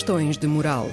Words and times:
Questões 0.00 0.38
de 0.38 0.46
moral. 0.46 0.88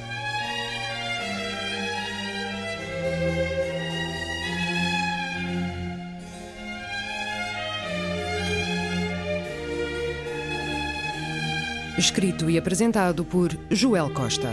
Escrito 11.98 12.50
e 12.50 12.58
apresentado 12.58 13.24
por 13.24 13.58
Joel 13.72 14.10
Costa. 14.14 14.50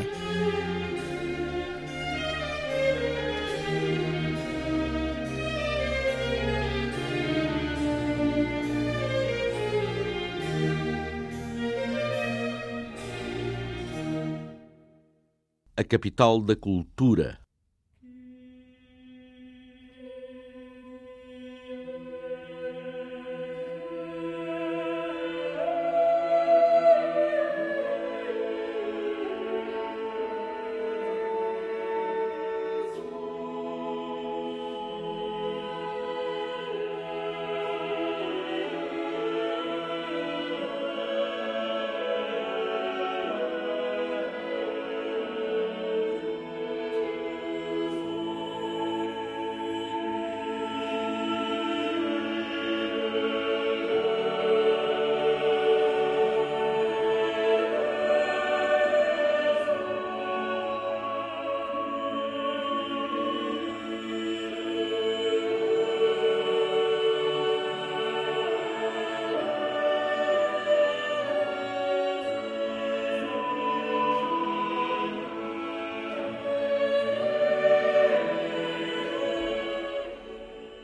Capital 15.85 16.43
da 16.43 16.57
cultura. 16.57 17.44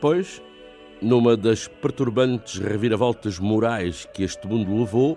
Pois, 0.01 0.41
numa 0.99 1.37
das 1.37 1.67
perturbantes 1.67 2.57
reviravoltas 2.57 3.37
morais 3.37 4.07
que 4.11 4.23
este 4.23 4.47
mundo 4.47 4.75
levou, 4.79 5.15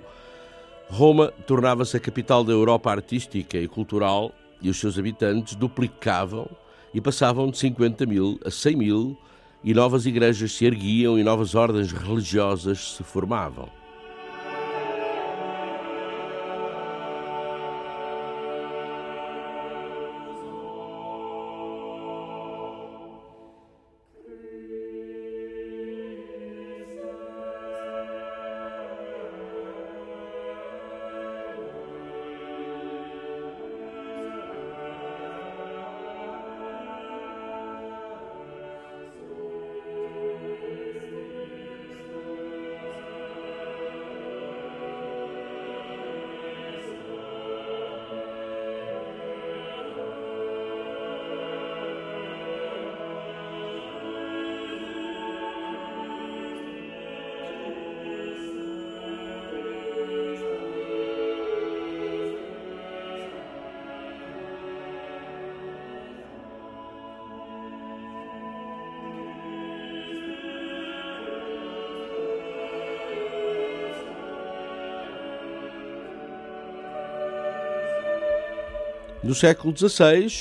Roma 0.91 1.33
tornava-se 1.47 1.97
a 1.97 2.01
capital 2.01 2.45
da 2.45 2.53
Europa 2.53 2.91
artística 2.91 3.57
e 3.57 3.67
cultural 3.67 4.31
e 4.61 4.69
os 4.69 4.79
seus 4.79 4.99
habitantes 4.99 5.55
duplicavam 5.55 6.47
e 6.93 7.01
passavam 7.01 7.51
de 7.51 7.57
50 7.57 8.05
mil 8.05 8.39
a 8.45 8.51
100 8.51 8.77
mil 8.77 9.17
e 9.65 9.73
novas 9.73 10.05
igrejas 10.05 10.53
se 10.53 10.67
erguiam 10.67 11.19
e 11.19 11.25
novas 11.25 11.55
ordens 11.55 11.91
religiosas 11.91 12.97
se 12.97 13.03
formavam. 13.03 13.71
No 79.35 79.41
século 79.41 79.77
XVI, 79.77 80.33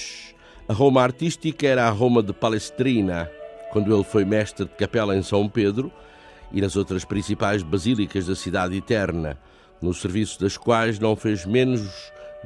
a 0.67 0.71
Roma 0.73 1.01
artística 1.01 1.65
era 1.65 1.87
a 1.87 1.89
Roma 1.89 2.21
de 2.21 2.31
Palestrina, 2.31 3.27
quando 3.71 3.91
ele 3.91 4.03
foi 4.03 4.23
mestre 4.23 4.65
de 4.65 4.71
capela 4.75 5.17
em 5.17 5.23
São 5.23 5.49
Pedro 5.49 5.91
e 6.51 6.61
nas 6.61 6.75
outras 6.75 7.03
principais 7.03 7.63
basílicas 7.63 8.27
da 8.27 8.35
cidade 8.35 8.77
eterna, 8.77 9.35
no 9.81 9.95
serviço 9.95 10.39
das 10.39 10.57
quais 10.57 10.99
não 10.99 11.15
fez 11.15 11.43
menos 11.43 11.81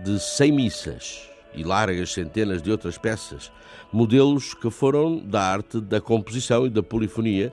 de 0.01 0.17
cem 0.21 0.53
missas 0.53 1.29
e 1.53 1.65
largas 1.65 2.13
centenas 2.13 2.61
de 2.61 2.71
outras 2.71 2.97
peças, 2.97 3.51
modelos 3.91 4.53
que 4.53 4.71
foram 4.71 5.19
da 5.19 5.41
arte 5.41 5.81
da 5.81 5.99
composição 5.99 6.65
e 6.65 6.69
da 6.69 6.81
polifonia, 6.81 7.51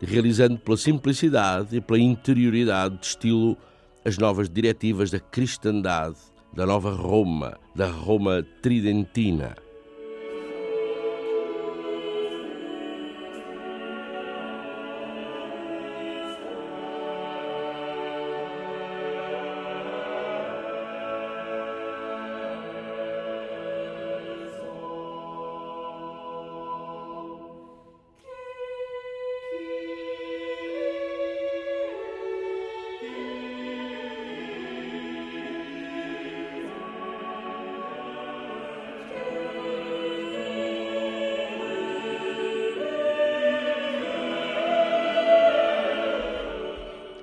realizando 0.00 0.58
pela 0.58 0.76
simplicidade 0.76 1.76
e 1.76 1.80
pela 1.80 1.98
interioridade 1.98 2.98
de 2.98 3.04
estilo 3.04 3.58
as 4.04 4.16
novas 4.16 4.48
diretivas 4.48 5.10
da 5.10 5.18
cristandade 5.18 6.37
da 6.58 6.66
nova 6.66 6.90
Roma, 6.90 7.56
da 7.72 7.86
Roma 7.86 8.42
tridentina. 8.60 9.54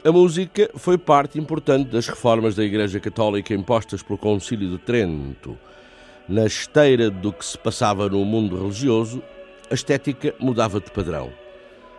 A 0.05 0.11
música 0.11 0.69
foi 0.75 0.99
parte 0.99 1.39
importante 1.39 1.89
das 1.89 2.07
reformas 2.07 2.53
da 2.53 2.63
Igreja 2.63 2.99
Católica 2.99 3.55
impostas 3.55 4.03
pelo 4.03 4.19
Concílio 4.19 4.69
de 4.69 4.77
Trento. 4.77 5.57
Na 6.29 6.45
esteira 6.45 7.09
do 7.09 7.33
que 7.33 7.43
se 7.43 7.57
passava 7.57 8.07
no 8.07 8.23
mundo 8.23 8.55
religioso, 8.55 9.23
a 9.67 9.73
estética 9.73 10.35
mudava 10.39 10.79
de 10.79 10.91
padrão. 10.91 11.33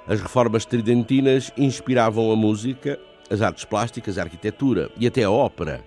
As 0.07 0.21
reformas 0.21 0.65
tridentinas 0.65 1.51
inspiravam 1.57 2.31
a 2.31 2.37
música, 2.37 2.97
as 3.29 3.43
artes 3.43 3.65
plásticas, 3.65 4.19
a 4.19 4.23
arquitetura 4.23 4.89
e 4.97 5.09
até 5.09 5.25
a 5.25 5.31
ópera. 5.33 5.83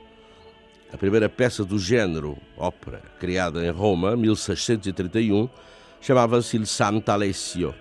A 0.92 0.98
primeira 0.98 1.30
peça 1.30 1.63
do 1.63 1.80
género, 1.80 2.38
ópera, 2.57 3.01
criada 3.18 3.66
em 3.66 3.69
Roma, 3.69 4.18
1631, 4.18 5.48
chamava-se 6.01 6.57
Il 6.57 6.66
Sant'Alessio 6.66 7.74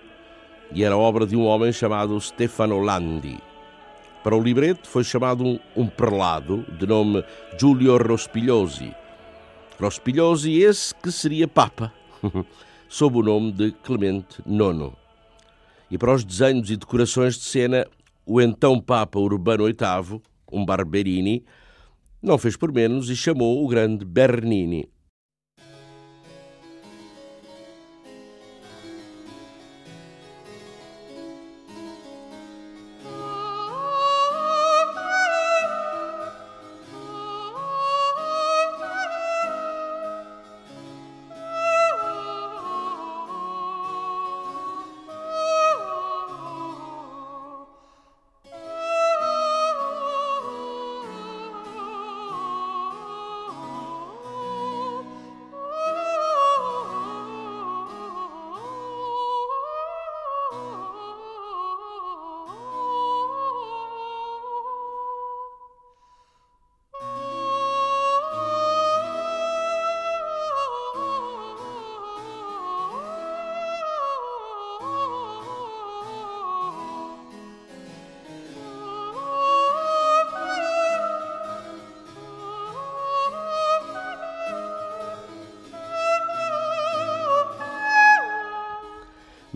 e 0.71 0.81
era 0.81 0.97
obra 0.97 1.27
de 1.27 1.35
um 1.35 1.45
homem 1.45 1.73
chamado 1.73 2.17
Stefano 2.21 2.79
Landi. 2.79 3.48
Para 4.23 4.35
o 4.35 4.43
libreto 4.43 4.87
foi 4.87 5.03
chamado 5.03 5.45
um, 5.45 5.59
um 5.75 5.87
prelado 5.87 6.65
de 6.77 6.85
nome 6.85 7.23
Giulio 7.57 7.97
Rospigliosi. 7.97 8.93
Rospigliosi 9.79 10.61
esse 10.61 10.93
que 10.93 11.09
seria 11.09 11.47
Papa, 11.47 11.93
sob 12.89 13.19
o 13.19 13.23
nome 13.23 13.53
de 13.53 13.71
Clemente 13.71 14.41
IX. 14.45 14.93
E 15.89 15.97
para 15.97 16.13
os 16.13 16.25
desenhos 16.25 16.69
e 16.69 16.75
decorações 16.75 17.35
de 17.35 17.45
cena, 17.45 17.87
o 18.25 18.41
então 18.41 18.79
Papa 18.79 19.17
Urbano 19.17 19.63
VIII, 19.65 20.21
um 20.51 20.65
Barberini, 20.65 21.45
Não 22.21 22.37
fez 22.37 22.57
por 22.57 22.73
menos 22.73 23.09
e 23.09 23.15
chamou 23.15 23.63
o 23.63 23.67
grande 23.69 24.03
Bernini. 24.03 24.89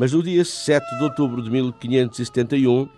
Mas 0.04 0.12
no 0.12 0.22
dia 0.22 0.44
7 0.44 0.98
de 0.98 1.04
outubro 1.06 1.42
de 1.42 1.50
1571, 1.50 2.90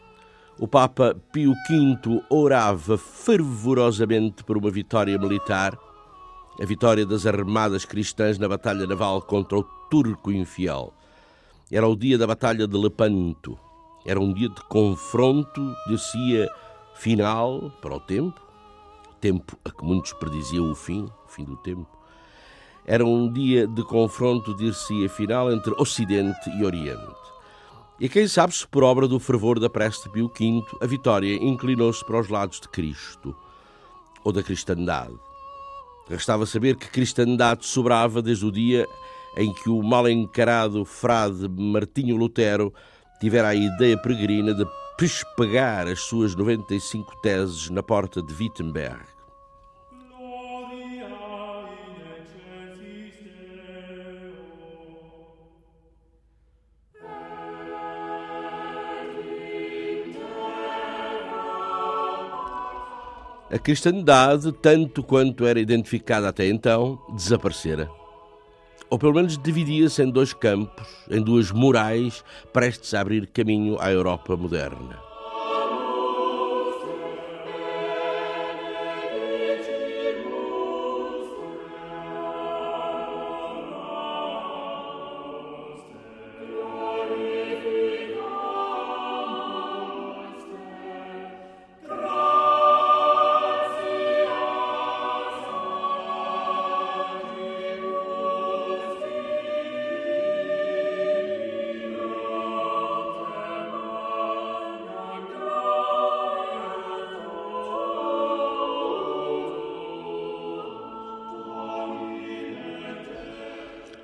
o 0.59 0.67
Papa 0.67 1.15
Pio 1.31 1.53
V 1.69 2.23
orava 2.31 2.97
fervorosamente 2.97 4.43
por 4.43 4.57
uma 4.57 4.71
vitória 4.71 5.15
militar, 5.19 5.77
a 6.59 6.65
vitória 6.65 7.05
das 7.05 7.27
armadas 7.27 7.85
cristãs 7.85 8.39
na 8.39 8.47
batalha 8.47 8.87
naval 8.87 9.21
contra 9.21 9.55
o 9.55 9.63
turco 9.87 10.31
infiel. 10.31 10.95
Era 11.71 11.87
o 11.87 11.95
dia 11.95 12.17
da 12.17 12.25
Batalha 12.25 12.67
de 12.67 12.75
Lepanto. 12.75 13.55
Era 14.03 14.19
um 14.19 14.33
dia 14.33 14.49
de 14.49 14.63
confronto, 14.63 15.75
dizia, 15.87 16.49
final 16.95 17.71
para 17.83 17.97
o 17.97 17.99
tempo, 17.99 18.41
tempo 19.21 19.55
a 19.63 19.69
que 19.69 19.85
muitos 19.85 20.11
prediziam 20.13 20.71
o 20.71 20.75
fim, 20.75 21.03
o 21.03 21.29
fim 21.29 21.43
do 21.43 21.55
tempo. 21.57 21.87
Era 22.85 23.03
um 23.03 23.31
dia 23.31 23.65
de 23.65 23.83
confronto, 23.83 24.55
dir-se 24.55 25.05
afinal, 25.05 25.51
entre 25.51 25.73
Ocidente 25.77 26.49
e 26.51 26.63
Oriente. 26.63 27.25
E 27.99 28.07
quem 28.07 28.27
sabe 28.27 28.53
se 28.53 28.67
por 28.67 28.83
obra 28.83 29.07
do 29.07 29.19
fervor 29.19 29.59
da 29.59 29.69
preste 29.69 30.09
Pio 30.09 30.27
V, 30.27 30.63
a 30.81 30.85
vitória 30.85 31.35
inclinou-se 31.43 32.05
para 32.05 32.19
os 32.19 32.29
lados 32.29 32.59
de 32.59 32.67
Cristo 32.67 33.35
ou 34.23 34.31
da 34.31 34.43
cristandade. 34.43 35.13
Restava 36.07 36.45
saber 36.45 36.75
que 36.75 36.89
cristandade 36.89 37.65
sobrava 37.65 38.21
desde 38.21 38.45
o 38.45 38.51
dia 38.51 38.87
em 39.35 39.51
que 39.51 39.69
o 39.69 39.81
mal 39.81 40.07
encarado 40.07 40.85
frade 40.85 41.47
Martinho 41.49 42.15
Lutero 42.15 42.73
tivera 43.19 43.49
a 43.49 43.55
ideia 43.55 43.97
peregrina 43.97 44.53
de 44.53 44.65
pespegar 44.97 45.87
as 45.87 46.01
suas 46.01 46.35
95 46.35 47.15
teses 47.21 47.69
na 47.69 47.81
porta 47.81 48.21
de 48.21 48.33
Wittenberg. 48.33 49.14
A 63.55 63.57
cristandade, 63.57 64.51
tanto 64.51 65.01
quanto 65.01 65.45
era 65.45 65.57
identificada 65.57 66.27
até 66.27 66.45
então, 66.45 66.99
desaparecera. 67.15 67.89
Ou 68.89 68.99
pelo 68.99 69.13
menos 69.13 69.37
dividia-se 69.37 70.03
em 70.03 70.09
dois 70.09 70.33
campos, 70.33 70.85
em 71.09 71.21
duas 71.21 71.53
morais, 71.53 72.21
prestes 72.51 72.93
a 72.93 72.99
abrir 72.99 73.27
caminho 73.27 73.79
à 73.79 73.89
Europa 73.89 74.35
moderna. 74.35 74.99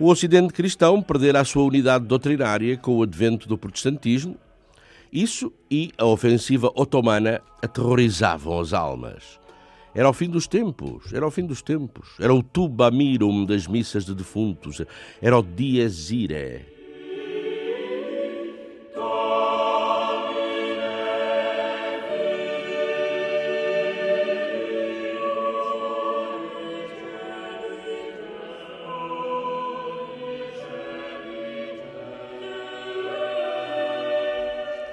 O 0.02 0.10
Ocidente 0.10 0.52
cristão 0.52 1.00
perdera 1.00 1.42
a 1.42 1.46
sua 1.46 1.64
unidade 1.64 2.08
doutrinária 2.08 2.76
com 2.76 2.98
o 2.98 3.04
advento 3.04 3.48
do 3.48 3.56
protestantismo. 3.56 4.36
Isso 5.14 5.54
e 5.70 5.92
a 5.96 6.08
ofensiva 6.08 6.72
otomana 6.74 7.40
aterrorizavam 7.62 8.60
as 8.60 8.74
almas. 8.74 9.40
Era 9.94 10.10
o 10.10 10.14
fim 10.14 10.28
dos 10.28 10.48
tempos, 10.48 11.14
era 11.14 11.28
o 11.28 11.30
fim 11.30 11.46
dos 11.46 11.62
tempos. 11.62 12.16
Era 12.20 12.34
o 12.34 12.42
Tubamirum 12.42 13.46
das 13.46 13.68
missas 13.68 14.04
de 14.04 14.16
defuntos, 14.16 14.82
era 15.22 15.38
o 15.38 15.44
Dies 15.44 16.10
Irae. 16.10 16.66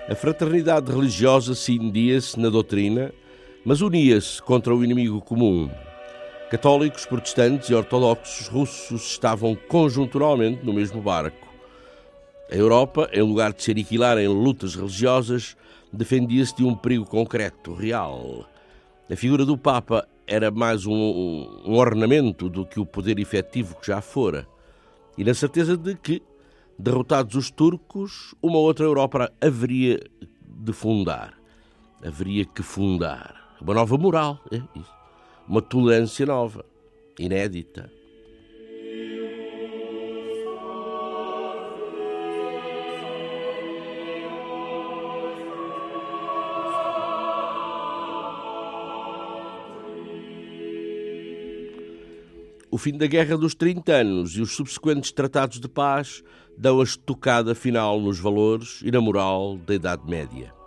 A 0.08 0.14
fraternidade 0.14 0.90
religiosa 0.90 1.54
cindia-se 1.54 2.40
na 2.40 2.48
doutrina, 2.48 3.12
mas 3.62 3.82
unia-se 3.82 4.40
contra 4.40 4.74
o 4.74 4.82
inimigo 4.82 5.20
comum. 5.20 5.68
Católicos, 6.50 7.04
protestantes 7.04 7.68
e 7.68 7.74
ortodoxos 7.74 8.48
russos 8.48 9.02
estavam 9.02 9.54
conjunturalmente 9.54 10.64
no 10.64 10.72
mesmo 10.72 11.02
barco. 11.02 11.46
A 12.50 12.56
Europa, 12.56 13.10
em 13.12 13.20
lugar 13.20 13.52
de 13.52 13.62
se 13.62 13.70
aniquilar 13.70 14.16
em 14.16 14.28
lutas 14.28 14.74
religiosas, 14.74 15.54
defendia-se 15.92 16.56
de 16.56 16.64
um 16.64 16.74
perigo 16.74 17.04
concreto, 17.04 17.74
real. 17.74 18.48
A 19.10 19.14
figura 19.14 19.44
do 19.44 19.58
Papa 19.58 20.08
era 20.26 20.50
mais 20.50 20.86
um, 20.86 20.94
um 21.66 21.74
ornamento 21.74 22.48
do 22.48 22.64
que 22.64 22.80
o 22.80 22.86
poder 22.86 23.18
efetivo 23.18 23.76
que 23.78 23.88
já 23.88 24.00
fora. 24.00 24.48
E 25.18 25.24
na 25.24 25.34
certeza 25.34 25.76
de 25.76 25.94
que, 25.96 26.22
derrotados 26.78 27.34
os 27.34 27.50
turcos, 27.50 28.34
uma 28.40 28.58
outra 28.58 28.84
Europa 28.84 29.32
haveria 29.40 30.00
de 30.46 30.72
fundar. 30.72 31.34
Haveria 32.04 32.44
que 32.44 32.62
fundar. 32.62 33.56
Uma 33.60 33.74
nova 33.74 33.98
moral. 33.98 34.38
É 34.52 34.62
uma 35.48 35.60
tolerância 35.60 36.24
nova, 36.26 36.64
inédita. 37.18 37.90
O 52.78 52.80
fim 52.80 52.96
da 52.96 53.08
Guerra 53.08 53.36
dos 53.36 53.56
30 53.56 53.92
Anos 53.92 54.36
e 54.36 54.40
os 54.40 54.52
subsequentes 54.52 55.10
tratados 55.10 55.58
de 55.58 55.68
paz 55.68 56.22
dão 56.56 56.80
a 56.80 56.84
estocada 56.84 57.52
final 57.52 58.00
nos 58.00 58.20
valores 58.20 58.82
e 58.84 58.90
na 58.92 59.00
moral 59.00 59.58
da 59.66 59.74
Idade 59.74 60.08
Média. 60.08 60.57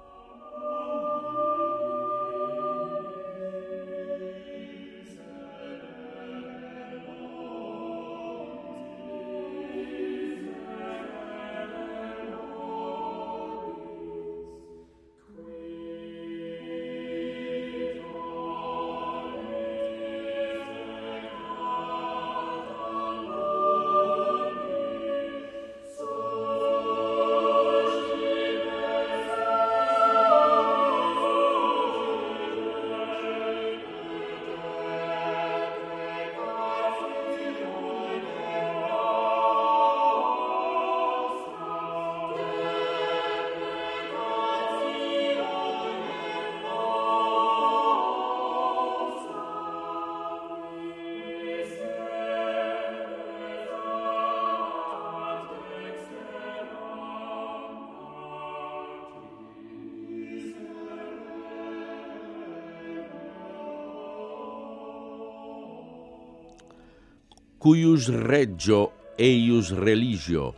Cuius 67.61 68.07
regio 68.07 68.91
eius 69.19 69.69
religio. 69.69 70.55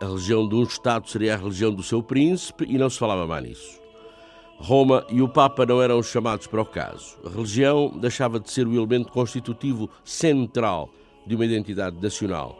A 0.00 0.04
religião 0.04 0.48
de 0.48 0.54
um 0.54 0.62
Estado 0.62 1.10
seria 1.10 1.34
a 1.34 1.36
religião 1.36 1.74
do 1.74 1.82
seu 1.82 2.00
príncipe 2.00 2.64
e 2.64 2.78
não 2.78 2.88
se 2.88 2.96
falava 2.96 3.26
mais 3.26 3.42
nisso. 3.42 3.80
Roma 4.58 5.04
e 5.10 5.20
o 5.20 5.28
Papa 5.28 5.66
não 5.66 5.82
eram 5.82 6.00
chamados 6.00 6.46
para 6.46 6.62
o 6.62 6.64
caso. 6.64 7.18
A 7.26 7.28
religião 7.28 7.88
deixava 7.98 8.38
de 8.38 8.48
ser 8.52 8.68
o 8.68 8.74
elemento 8.76 9.10
constitutivo 9.10 9.90
central 10.04 10.90
de 11.26 11.34
uma 11.34 11.44
identidade 11.44 12.00
nacional. 12.00 12.56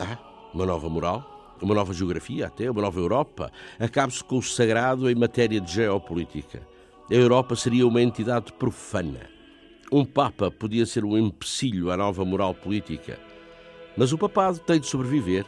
Ah, 0.00 0.16
uma 0.54 0.64
nova 0.64 0.88
moral, 0.88 1.58
uma 1.60 1.74
nova 1.74 1.92
geografia, 1.92 2.46
até 2.46 2.70
uma 2.70 2.80
nova 2.80 2.98
Europa. 2.98 3.52
Acabe-se 3.78 4.24
com 4.24 4.38
o 4.38 4.42
sagrado 4.42 5.10
em 5.10 5.14
matéria 5.14 5.60
de 5.60 5.70
geopolítica. 5.70 6.66
A 7.10 7.14
Europa 7.14 7.54
seria 7.54 7.86
uma 7.86 8.00
entidade 8.00 8.50
profana. 8.54 9.37
Um 9.90 10.04
Papa 10.04 10.50
podia 10.50 10.84
ser 10.84 11.02
um 11.02 11.16
empecilho 11.16 11.90
à 11.90 11.96
nova 11.96 12.22
moral 12.22 12.54
política. 12.54 13.18
Mas 13.96 14.12
o 14.12 14.18
papado 14.18 14.58
tem 14.58 14.78
de 14.78 14.86
sobreviver. 14.86 15.46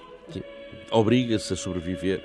Obriga-se 0.90 1.52
a 1.52 1.56
sobreviver. 1.56 2.24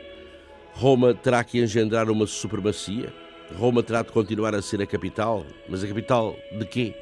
Roma 0.74 1.14
terá 1.14 1.44
que 1.44 1.60
engendrar 1.60 2.10
uma 2.10 2.26
supremacia. 2.26 3.14
Roma 3.58 3.84
terá 3.84 4.02
de 4.02 4.14
continuar 4.14 4.56
a 4.56 4.62
ser 4.62 4.82
a 4.82 4.88
capital. 4.88 5.46
Mas 5.68 5.84
a 5.84 5.88
capital 5.88 6.38
de 6.58 6.66
quê? 6.66 6.96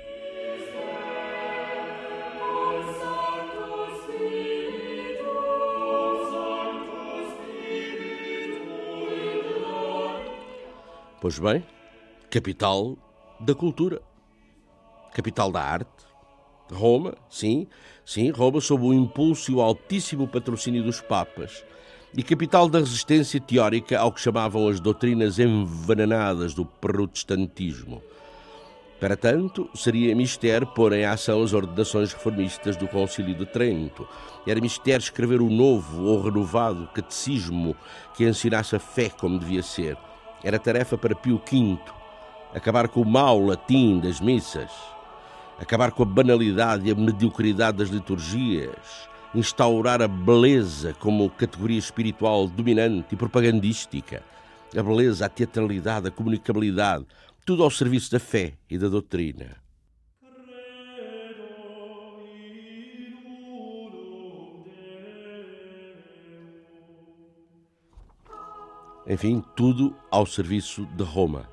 Pois 11.22 11.38
bem, 11.38 11.64
capital 12.32 12.98
da 13.40 13.56
cultura, 13.56 14.02
capital 15.14 15.52
da 15.52 15.62
arte. 15.62 15.90
Roma, 16.72 17.14
sim, 17.30 17.68
sim, 18.06 18.32
Roma 18.32 18.60
sob 18.60 18.86
o 18.86 18.94
impulso 18.94 19.52
e 19.52 19.56
o 19.56 19.62
altíssimo 19.62 20.28
patrocínio 20.28 20.84
dos 20.84 21.02
papas, 21.02 21.64
e 22.16 22.24
capital 22.24 22.68
da 22.68 22.80
resistência 22.80 23.40
teórica 23.40 24.00
ao 24.00 24.12
que 24.12 24.22
chamavam 24.22 24.68
as 24.68 24.80
doutrinas 24.80 25.40
envenenadas 25.40 26.54
do 26.54 26.66
protestantismo. 26.66 28.02
Para 29.00 29.18
tanto, 29.18 29.70
seria 29.76 30.16
mistério 30.16 30.66
pôr 30.68 30.94
em 30.94 31.04
ação 31.04 31.44
as 31.44 31.52
ordenações 31.52 32.14
reformistas 32.14 32.78
do 32.78 32.88
Concílio 32.88 33.36
de 33.36 33.46
Trento. 33.46 34.08
Era 34.48 34.62
mistério 34.62 35.04
escrever 35.04 35.42
o 35.42 35.50
novo 35.50 36.04
ou 36.04 36.22
renovado 36.22 36.88
catecismo 36.94 37.76
que 38.16 38.24
ensinasse 38.24 38.76
a 38.76 38.80
fé 38.80 39.10
como 39.10 39.38
devia 39.38 39.62
ser 39.62 39.98
era 40.44 40.60
tarefa 40.60 40.98
para 40.98 41.16
Pio 41.16 41.42
V 41.50 41.80
acabar 42.54 42.90
com 42.90 43.02
o 43.02 43.06
mau 43.06 43.40
latim 43.40 44.00
das 44.00 44.20
missas, 44.20 44.70
acabar 45.60 45.92
com 45.92 46.04
a 46.04 46.06
banalidade 46.06 46.88
e 46.88 46.92
a 46.92 46.96
mediocridade 46.96 47.78
das 47.78 47.90
liturgias, 47.90 49.10
instaurar 49.34 50.02
a 50.02 50.08
beleza 50.08 50.94
como 51.00 51.30
categoria 51.30 51.80
espiritual 51.80 52.48
dominante 52.48 53.14
e 53.14 53.16
propagandística, 53.16 54.24
a 54.76 54.84
beleza, 54.84 55.26
a 55.26 55.30
teatralidade, 55.30 56.08
a 56.08 56.12
comunicabilidade, 56.12 57.06
tudo 57.46 57.64
ao 57.64 57.72
serviço 57.72 58.12
da 58.12 58.20
fé 58.20 58.54
e 58.70 58.78
da 58.78 58.88
doutrina. 58.88 59.64
Enfim, 69.06 69.44
tudo 69.56 69.94
ao 70.10 70.26
serviço 70.26 70.86
de 70.96 71.04
Roma. 71.04 71.53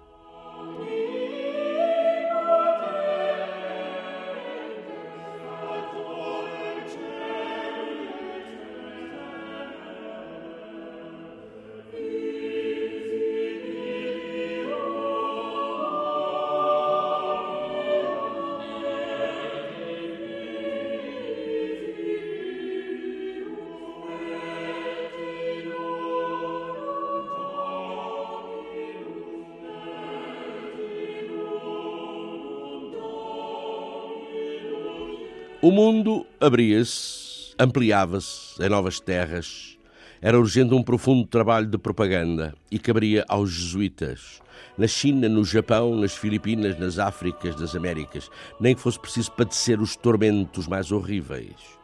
O 35.63 35.71
mundo 35.71 36.27
abria-se, 36.41 37.55
ampliava-se 37.59 38.65
em 38.65 38.69
novas 38.71 38.99
terras. 38.99 39.77
Era 40.19 40.39
urgente 40.39 40.73
um 40.73 40.83
profundo 40.83 41.27
trabalho 41.27 41.67
de 41.67 41.77
propaganda 41.77 42.55
e 42.71 42.79
caberia 42.79 43.27
aos 43.29 43.51
jesuítas. 43.51 44.41
Na 44.79 44.87
China, 44.87 45.29
no 45.29 45.45
Japão, 45.45 45.95
nas 45.95 46.17
Filipinas, 46.17 46.79
nas 46.79 46.99
Áfricas, 46.99 47.61
nas 47.61 47.77
Américas, 47.77 48.31
nem 48.59 48.75
que 48.75 48.81
fosse 48.81 48.99
preciso 48.99 49.33
padecer 49.33 49.83
os 49.83 49.97
tormentos 49.97 50.67
mais 50.67 50.91
horríveis. 50.91 51.80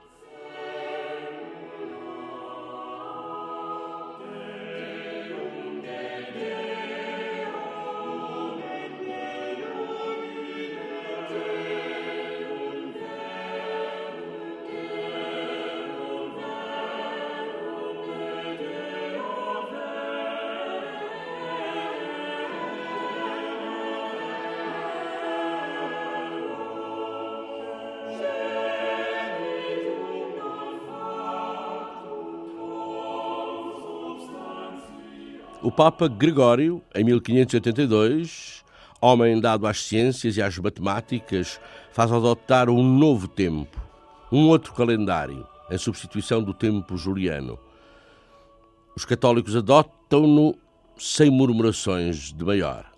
Papa 35.76 36.08
Gregório, 36.08 36.80
em 36.94 37.04
1582, 37.04 38.64
homem 38.98 39.38
dado 39.38 39.66
às 39.66 39.84
ciências 39.84 40.38
e 40.38 40.40
às 40.40 40.56
matemáticas, 40.56 41.60
faz 41.92 42.10
adotar 42.10 42.70
um 42.70 42.82
novo 42.82 43.28
tempo, 43.28 43.78
um 44.32 44.48
outro 44.48 44.72
calendário, 44.72 45.46
em 45.70 45.76
substituição 45.76 46.42
do 46.42 46.54
tempo 46.54 46.96
juliano. 46.96 47.58
Os 48.96 49.04
católicos 49.04 49.54
adotam-no 49.54 50.56
sem 50.96 51.30
murmurações 51.30 52.32
de 52.32 52.42
maior. 52.42 52.90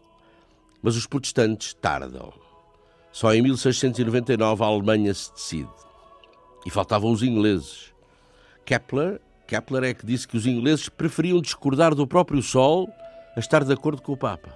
Mas 0.80 0.94
os 0.94 1.04
protestantes 1.04 1.74
tardam. 1.74 2.32
Só 3.10 3.34
em 3.34 3.42
1699 3.42 4.62
a 4.62 4.66
Alemanha 4.68 5.12
se 5.14 5.32
decide. 5.32 5.68
E 6.64 6.70
faltavam 6.70 7.10
os 7.10 7.24
ingleses. 7.24 7.92
Kepler 8.64 9.20
Kepler 9.48 9.84
é 9.84 9.94
que 9.94 10.04
disse 10.04 10.28
que 10.28 10.36
os 10.36 10.46
ingleses 10.46 10.90
preferiam 10.90 11.40
discordar 11.40 11.94
do 11.94 12.06
próprio 12.06 12.42
Sol 12.42 12.86
a 13.34 13.40
estar 13.40 13.64
de 13.64 13.72
acordo 13.72 14.02
com 14.02 14.12
o 14.12 14.16
Papa. 14.16 14.54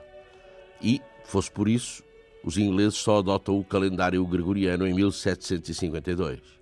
E, 0.82 1.00
fosse 1.24 1.50
por 1.50 1.66
isso, 1.66 2.04
os 2.44 2.58
ingleses 2.58 2.98
só 2.98 3.20
adotam 3.20 3.58
o 3.58 3.64
calendário 3.64 4.24
gregoriano 4.26 4.86
em 4.86 4.92
1752. 4.92 6.61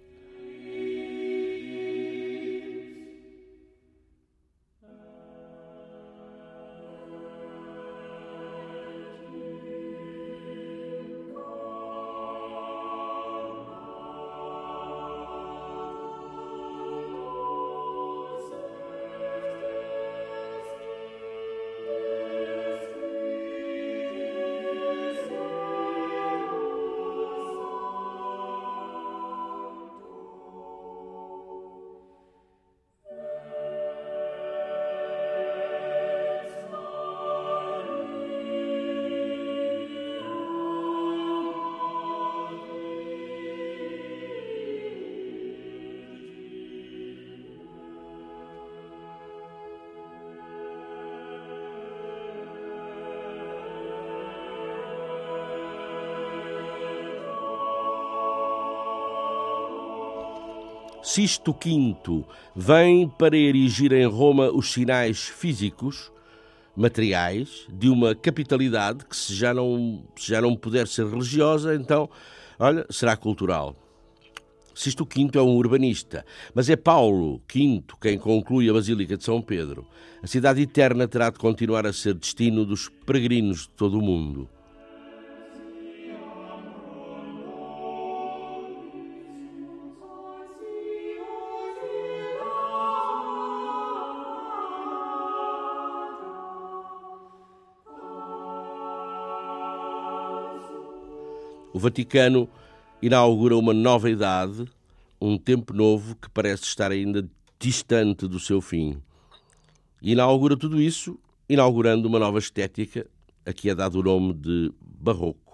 Sisto 61.12 61.52
V 61.52 62.24
vem 62.54 63.08
para 63.08 63.36
erigir 63.36 63.92
em 63.92 64.06
Roma 64.06 64.48
os 64.48 64.72
sinais 64.72 65.18
físicos, 65.18 66.12
materiais, 66.76 67.66
de 67.68 67.88
uma 67.88 68.14
capitalidade 68.14 69.04
que, 69.04 69.16
se 69.16 69.34
já 69.34 69.52
não, 69.52 70.04
se 70.14 70.28
já 70.28 70.40
não 70.40 70.54
puder 70.54 70.86
ser 70.86 71.08
religiosa, 71.08 71.74
então, 71.74 72.08
olha, 72.60 72.86
será 72.90 73.16
cultural. 73.16 73.74
Sisto 74.72 75.04
V 75.04 75.30
é 75.34 75.42
um 75.42 75.56
urbanista, 75.56 76.24
mas 76.54 76.70
é 76.70 76.76
Paulo 76.76 77.42
V 77.52 77.82
quem 78.00 78.16
conclui 78.16 78.70
a 78.70 78.72
Basílica 78.72 79.16
de 79.16 79.24
São 79.24 79.42
Pedro. 79.42 79.84
A 80.22 80.28
cidade 80.28 80.62
eterna 80.62 81.08
terá 81.08 81.28
de 81.28 81.40
continuar 81.40 81.86
a 81.88 81.92
ser 81.92 82.14
destino 82.14 82.64
dos 82.64 82.88
peregrinos 83.04 83.62
de 83.62 83.70
todo 83.70 83.98
o 83.98 84.02
mundo. 84.02 84.48
Vaticano 101.80 102.48
inaugura 103.00 103.56
uma 103.56 103.72
nova 103.72 104.10
idade, 104.10 104.66
um 105.20 105.38
tempo 105.38 105.72
novo 105.72 106.14
que 106.14 106.28
parece 106.30 106.64
estar 106.64 106.92
ainda 106.92 107.28
distante 107.58 108.28
do 108.28 108.38
seu 108.38 108.60
fim. 108.60 109.02
E 110.02 110.12
inaugura 110.12 110.56
tudo 110.56 110.80
isso 110.80 111.18
inaugurando 111.48 112.06
uma 112.06 112.18
nova 112.18 112.38
estética, 112.38 113.06
a 113.44 113.52
que 113.52 113.70
é 113.70 113.74
dado 113.74 113.98
o 113.98 114.02
nome 114.02 114.34
de 114.34 114.70
Barroco. 114.80 115.49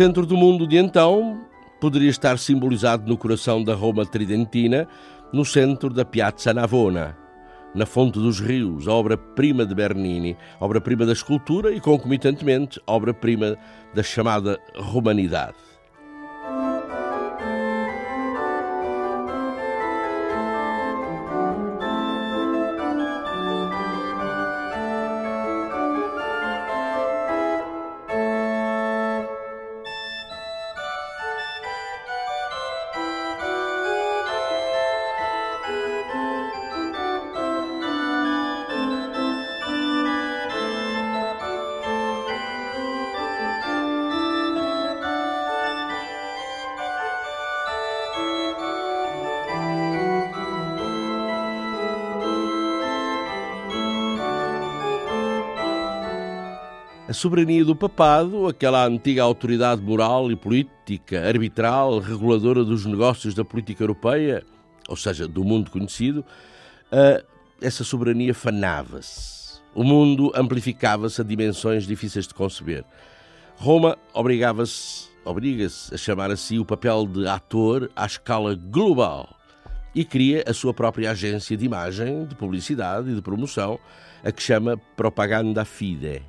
Centro 0.00 0.24
do 0.24 0.34
mundo 0.34 0.66
de 0.66 0.78
então 0.78 1.42
poderia 1.78 2.08
estar 2.08 2.38
simbolizado 2.38 3.06
no 3.06 3.18
coração 3.18 3.62
da 3.62 3.74
Roma 3.74 4.06
tridentina, 4.06 4.88
no 5.30 5.44
centro 5.44 5.90
da 5.90 6.06
Piazza 6.06 6.54
Navona, 6.54 7.14
na 7.74 7.84
Fonte 7.84 8.18
dos 8.18 8.40
Rios, 8.40 8.86
obra-prima 8.86 9.66
de 9.66 9.74
Bernini, 9.74 10.38
obra-prima 10.58 11.04
da 11.04 11.12
escultura 11.12 11.70
e, 11.70 11.82
concomitantemente, 11.82 12.80
obra-prima 12.86 13.58
da 13.92 14.02
chamada 14.02 14.58
Romanidade. 14.74 15.69
A 57.10 57.12
soberania 57.12 57.64
do 57.64 57.74
papado, 57.74 58.46
aquela 58.46 58.86
antiga 58.86 59.24
autoridade 59.24 59.82
moral 59.82 60.30
e 60.30 60.36
política, 60.36 61.26
arbitral, 61.26 61.98
reguladora 61.98 62.62
dos 62.62 62.86
negócios 62.86 63.34
da 63.34 63.44
política 63.44 63.82
europeia, 63.82 64.44
ou 64.88 64.94
seja, 64.94 65.26
do 65.26 65.42
mundo 65.42 65.72
conhecido, 65.72 66.24
essa 67.60 67.82
soberania 67.82 68.32
fanava-se. 68.32 69.60
O 69.74 69.82
mundo 69.82 70.30
amplificava-se 70.36 71.20
a 71.20 71.24
dimensões 71.24 71.84
difíceis 71.84 72.28
de 72.28 72.34
conceber. 72.34 72.84
Roma 73.56 73.98
obrigava-se, 74.14 75.08
obriga-se 75.24 75.92
a 75.92 75.98
chamar 75.98 76.30
a 76.30 76.36
si 76.36 76.60
o 76.60 76.64
papel 76.64 77.08
de 77.08 77.26
ator 77.26 77.90
à 77.96 78.06
escala 78.06 78.54
global 78.54 79.36
e 79.92 80.04
cria 80.04 80.44
a 80.46 80.54
sua 80.54 80.72
própria 80.72 81.10
agência 81.10 81.56
de 81.56 81.66
imagem, 81.66 82.24
de 82.24 82.36
publicidade 82.36 83.10
e 83.10 83.16
de 83.16 83.20
promoção, 83.20 83.80
a 84.22 84.30
que 84.30 84.40
chama 84.40 84.76
Propaganda 84.94 85.64
Fide. 85.64 86.22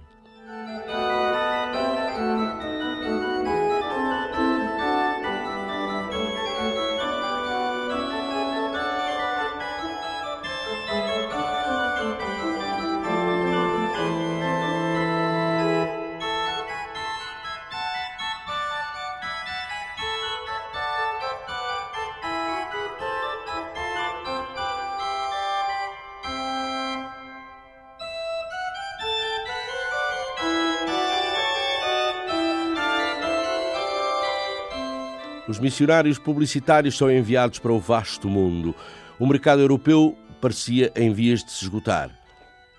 Missionários 35.61 36.17
publicitários 36.17 36.97
são 36.97 37.09
enviados 37.09 37.59
para 37.59 37.71
o 37.71 37.79
vasto 37.79 38.27
mundo. 38.27 38.75
O 39.19 39.25
mercado 39.25 39.61
europeu 39.61 40.17
parecia 40.41 40.91
em 40.95 41.13
vias 41.13 41.43
de 41.43 41.51
se 41.51 41.63
esgotar. 41.63 42.09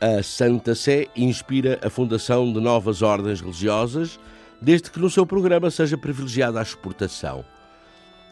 A 0.01 0.23
Santa 0.23 0.75
Sé 0.75 1.07
inspira 1.15 1.79
a 1.83 1.89
fundação 1.89 2.53
de 2.53 2.61
novas 2.61 3.03
ordens 3.03 3.41
religiosas, 3.41 4.19
desde 4.61 4.91
que 4.91 4.99
no 4.99 5.09
seu 5.09 5.25
programa 5.25 5.71
seja 5.71 5.97
privilegiada 5.97 6.59
a 6.59 6.63
exportação. 6.63 7.45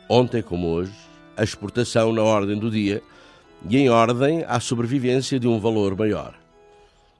Ontem, 0.09 0.43
como 0.43 0.67
hoje, 0.67 0.93
a 1.37 1.45
exportação 1.45 2.13
na 2.13 2.23
ordem 2.23 2.59
do 2.59 2.71
dia 2.71 3.01
e 3.69 3.77
em 3.77 3.89
ordem 3.89 4.45
à 4.49 4.59
sobrevivência 4.59 5.39
de 5.39 5.47
um 5.47 5.61
valor 5.61 5.97
maior. 5.97 6.35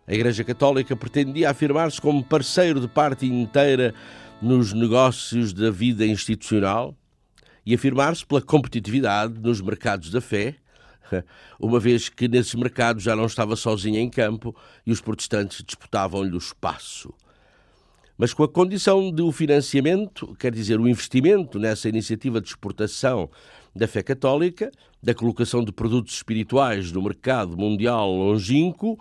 A 0.07 0.13
Igreja 0.13 0.43
Católica 0.43 0.97
pretendia 0.97 1.51
afirmar-se 1.51 2.01
como 2.01 2.25
parceiro 2.25 2.81
de 2.81 2.89
parte 2.89 3.27
inteira 3.27 3.95
nos 4.43 4.73
negócios 4.73 5.53
da 5.53 5.71
vida 5.71 6.05
institucional, 6.05 6.97
e 7.65 7.75
afirmar-se 7.75 8.25
pela 8.25 8.41
competitividade 8.41 9.39
nos 9.41 9.61
mercados 9.61 10.11
da 10.11 10.21
fé, 10.21 10.57
uma 11.59 11.79
vez 11.79 12.09
que 12.09 12.29
nesses 12.29 12.55
mercados 12.55 13.03
já 13.03 13.15
não 13.17 13.27
estava 13.27 13.57
sozinha 13.57 14.01
em 14.01 14.09
campo 14.09 14.55
e 14.87 14.93
os 14.93 15.01
protestantes 15.01 15.63
disputavam-lhe 15.65 16.35
o 16.35 16.39
espaço. 16.39 17.13
Mas 18.17 18.35
com 18.35 18.45
a 18.45 18.49
condição 18.49 19.11
de 19.11 19.23
o 19.23 19.33
financiamento, 19.33 20.37
quer 20.39 20.53
dizer, 20.53 20.79
o 20.79 20.87
investimento 20.87 21.59
nessa 21.59 21.89
iniciativa 21.89 22.39
de 22.39 22.49
exportação 22.49 23.31
da 23.75 23.89
fé 23.89 24.03
católica, 24.03 24.71
da 25.03 25.15
colocação 25.15 25.65
de 25.65 25.73
produtos 25.73 26.17
espirituais 26.17 26.93
no 26.93 27.01
mercado 27.01 27.57
mundial 27.57 28.13
longínquo, 28.13 28.99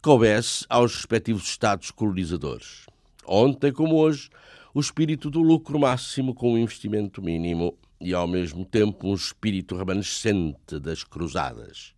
coubesse 0.00 0.64
aos 0.68 0.94
respectivos 0.94 1.42
Estados 1.42 1.90
colonizadores. 1.90 2.86
Ontem 3.26 3.72
como 3.72 3.96
hoje, 3.96 4.30
o 4.76 4.80
espírito 4.80 5.30
do 5.30 5.40
lucro 5.40 5.78
máximo 5.78 6.34
com 6.34 6.52
um 6.52 6.58
investimento 6.58 7.22
mínimo 7.22 7.78
e, 7.98 8.12
ao 8.12 8.28
mesmo 8.28 8.62
tempo, 8.62 9.08
um 9.08 9.14
espírito 9.14 9.74
remanescente 9.74 10.78
das 10.78 11.02
cruzadas. 11.02 11.95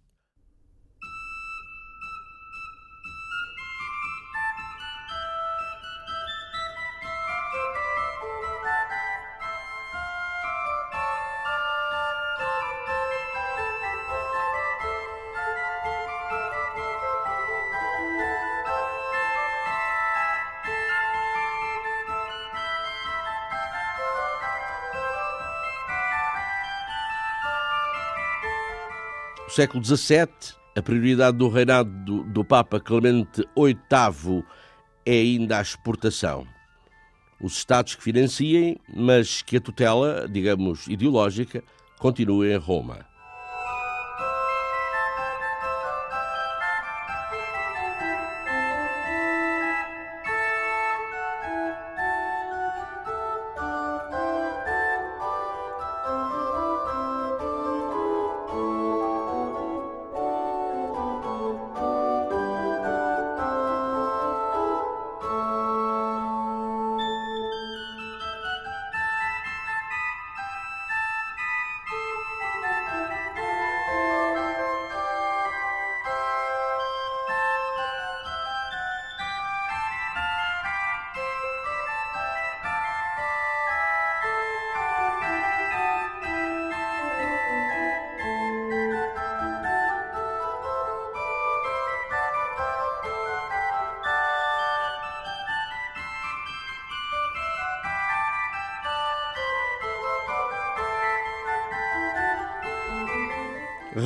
Século 29.59 29.85
XVII, 29.85 30.29
a 30.77 30.81
prioridade 30.81 31.37
do 31.37 31.49
reinado 31.49 31.91
do, 32.05 32.23
do 32.23 32.45
Papa 32.45 32.79
Clemente 32.79 33.43
VIII 33.57 34.45
é 35.05 35.15
ainda 35.15 35.59
a 35.59 35.61
exportação. 35.63 36.47
Os 37.43 37.57
Estados 37.57 37.97
que 37.97 38.03
financiem, 38.05 38.79
mas 38.95 39.43
que 39.43 39.57
a 39.57 39.61
tutela, 39.61 40.29
digamos, 40.31 40.87
ideológica, 40.87 41.65
continue 41.99 42.53
em 42.53 42.57
Roma. 42.57 43.05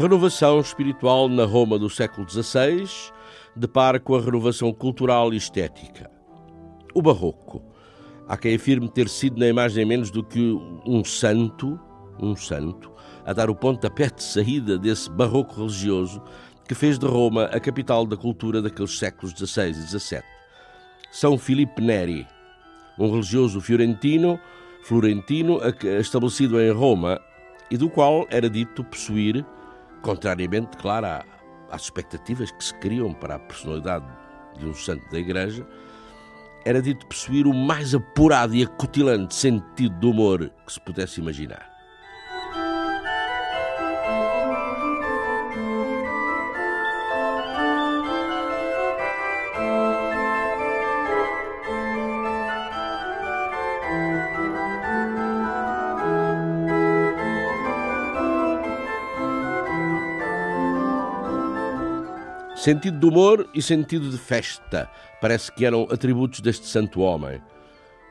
Renovação 0.02 0.58
espiritual 0.58 1.28
na 1.28 1.44
Roma 1.44 1.78
do 1.78 1.88
século 1.88 2.28
XVI 2.28 2.90
depara 3.54 4.00
com 4.00 4.16
a 4.16 4.20
renovação 4.20 4.72
cultural 4.72 5.32
e 5.32 5.36
estética. 5.36 6.10
O 6.92 7.00
Barroco. 7.00 7.62
Há 8.26 8.36
quem 8.36 8.56
afirme 8.56 8.88
ter 8.88 9.08
sido 9.08 9.38
na 9.38 9.46
imagem 9.46 9.84
menos 9.84 10.10
do 10.10 10.24
que 10.24 10.40
um 10.84 11.04
santo, 11.04 11.78
um 12.20 12.34
santo, 12.34 12.90
a 13.24 13.32
dar 13.32 13.48
o 13.48 13.54
pontapé 13.54 14.10
de 14.10 14.24
saída 14.24 14.76
desse 14.76 15.08
barroco 15.08 15.54
religioso 15.54 16.20
que 16.66 16.74
fez 16.74 16.98
de 16.98 17.06
Roma 17.06 17.44
a 17.44 17.60
capital 17.60 18.04
da 18.04 18.16
cultura 18.16 18.60
daqueles 18.60 18.98
séculos 18.98 19.32
XVI 19.32 19.70
e 19.70 19.74
XVII. 19.74 20.20
São 21.12 21.38
Filipe 21.38 21.80
Neri, 21.80 22.26
um 22.98 23.08
religioso 23.08 23.60
fiorentino, 23.60 24.36
florentino, 24.82 25.60
estabelecido 26.00 26.60
em 26.60 26.72
Roma 26.72 27.20
e 27.70 27.76
do 27.76 27.88
qual 27.88 28.26
era 28.30 28.50
dito 28.50 28.82
possuir 28.82 29.46
contrariamente, 30.02 30.76
claro, 30.76 31.24
às 31.70 31.82
expectativas 31.82 32.50
que 32.50 32.62
se 32.62 32.74
criam 32.74 33.14
para 33.14 33.36
a 33.36 33.38
personalidade 33.38 34.06
de 34.58 34.66
um 34.66 34.74
santo 34.74 35.08
da 35.10 35.18
Igreja, 35.18 35.66
era 36.64 36.82
dito 36.82 37.06
possuir 37.06 37.46
o 37.46 37.54
mais 37.54 37.94
apurado 37.94 38.54
e 38.54 38.62
acutilante 38.62 39.34
sentido 39.34 39.98
do 39.98 40.10
humor 40.10 40.52
que 40.66 40.72
se 40.72 40.80
pudesse 40.80 41.20
imaginar. 41.20 41.71
Sentido 62.62 63.00
de 63.00 63.06
humor 63.06 63.50
e 63.52 63.60
sentido 63.60 64.08
de 64.08 64.16
festa 64.16 64.88
parece 65.20 65.50
que 65.50 65.66
eram 65.66 65.82
atributos 65.90 66.38
deste 66.38 66.64
santo 66.68 67.00
homem. 67.00 67.42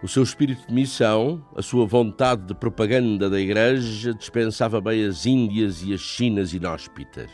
O 0.04 0.10
seu 0.10 0.24
espírito 0.24 0.68
de 0.68 0.74
missão, 0.74 1.42
a 1.56 1.62
sua 1.62 1.86
vontade 1.86 2.48
de 2.48 2.54
propaganda 2.54 3.30
da 3.30 3.40
Igreja, 3.40 4.14
dispensava 4.14 4.82
bem 4.82 5.06
as 5.06 5.26
Índias 5.26 5.82
e 5.84 5.94
as 5.94 6.02
Chinas 6.02 6.52
inóspitas. 6.52 7.32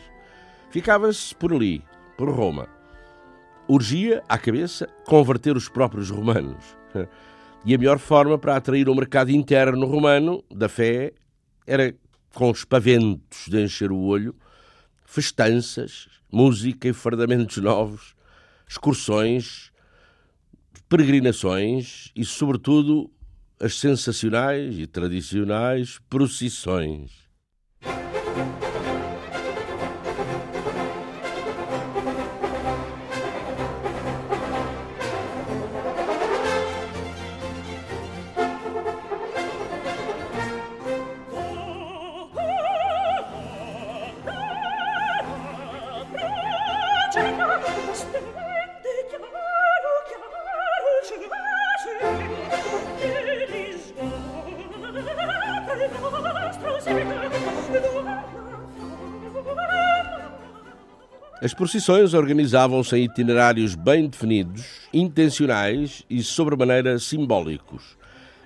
Ficava-se 0.70 1.34
por 1.34 1.52
ali, 1.52 1.82
por 2.16 2.30
Roma. 2.30 2.68
Urgia, 3.68 4.22
à 4.28 4.38
cabeça, 4.38 4.86
converter 5.04 5.56
os 5.56 5.68
próprios 5.68 6.10
romanos. 6.10 6.64
E 7.64 7.74
a 7.74 7.78
melhor 7.78 7.98
forma 7.98 8.38
para 8.38 8.54
atrair 8.54 8.88
o 8.88 8.94
mercado 8.94 9.32
interno 9.32 9.84
romano 9.84 10.44
da 10.48 10.68
fé 10.68 11.12
era 11.66 11.92
com 12.32 12.52
os 12.52 12.64
paventos 12.64 13.48
de 13.48 13.60
encher 13.60 13.90
o 13.90 13.98
olho, 13.98 14.32
festanças, 15.04 16.17
música 16.30 16.88
e 16.88 16.92
fardamentos 16.92 17.56
novos, 17.58 18.14
excursões, 18.68 19.72
peregrinações 20.88 22.10
e, 22.14 22.24
sobretudo, 22.24 23.10
as 23.60 23.74
sensacionais 23.74 24.78
e 24.78 24.86
tradicionais 24.86 25.98
procissões. 26.08 27.27
Procissões 61.58 62.14
organizavam-se 62.14 62.96
em 62.96 63.02
itinerários 63.02 63.74
bem 63.74 64.06
definidos, 64.06 64.64
intencionais 64.94 66.04
e 66.08 66.22
sobremaneira 66.22 67.00
simbólicos. 67.00 67.98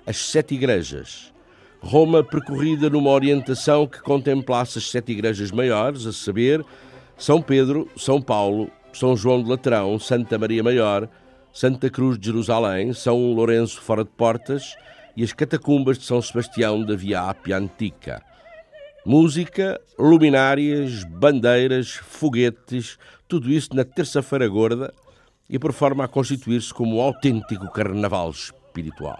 As 0.03 0.17
sete 0.17 0.55
igrejas. 0.55 1.31
Roma 1.79 2.23
percorrida 2.23 2.89
numa 2.89 3.11
orientação 3.11 3.85
que 3.85 4.01
contemplasse 4.01 4.79
as 4.79 4.89
sete 4.89 5.11
igrejas 5.11 5.51
maiores, 5.51 6.07
a 6.07 6.11
saber, 6.11 6.65
São 7.15 7.39
Pedro, 7.39 7.87
São 7.95 8.19
Paulo, 8.19 8.71
São 8.91 9.15
João 9.15 9.43
de 9.43 9.49
Latrão, 9.51 9.99
Santa 9.99 10.39
Maria 10.39 10.63
Maior, 10.63 11.07
Santa 11.53 11.91
Cruz 11.91 12.17
de 12.17 12.25
Jerusalém, 12.25 12.93
São 12.93 13.31
Lourenço 13.31 13.79
fora 13.79 14.03
de 14.03 14.09
Portas 14.09 14.75
e 15.15 15.23
as 15.23 15.33
catacumbas 15.33 15.99
de 15.99 16.05
São 16.05 16.19
Sebastião 16.19 16.83
da 16.83 16.95
Via 16.95 17.21
Ápia 17.21 17.59
Antiga. 17.59 18.23
Música, 19.05 19.81
luminárias, 19.99 21.03
bandeiras, 21.03 21.91
foguetes, 21.91 22.97
tudo 23.27 23.51
isso 23.51 23.75
na 23.75 23.83
terça-feira 23.83 24.47
gorda 24.47 24.93
e 25.49 25.59
por 25.59 25.73
forma 25.73 26.05
a 26.05 26.07
constituir-se 26.07 26.73
como 26.73 26.97
um 26.97 27.01
autêntico 27.01 27.69
carnaval 27.69 28.31
espiritual. 28.31 29.19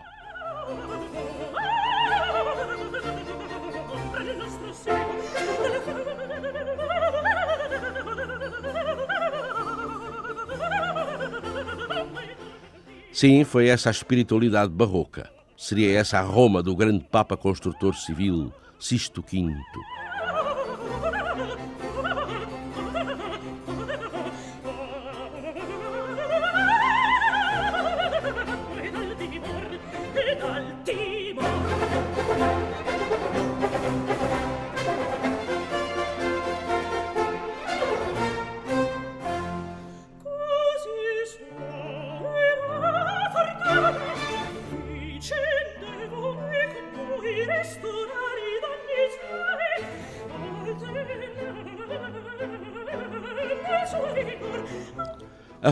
Sim, 13.11 13.43
foi 13.43 13.67
essa 13.67 13.89
a 13.89 13.91
espiritualidade 13.91 14.71
barroca. 14.71 15.29
Seria 15.57 15.99
essa 15.99 16.19
a 16.19 16.21
Roma 16.21 16.63
do 16.63 16.73
grande 16.73 17.05
Papa 17.11 17.37
Construtor 17.37 17.95
Civil, 17.95 18.51
Sisto 18.83 19.21
V. 19.21 20.02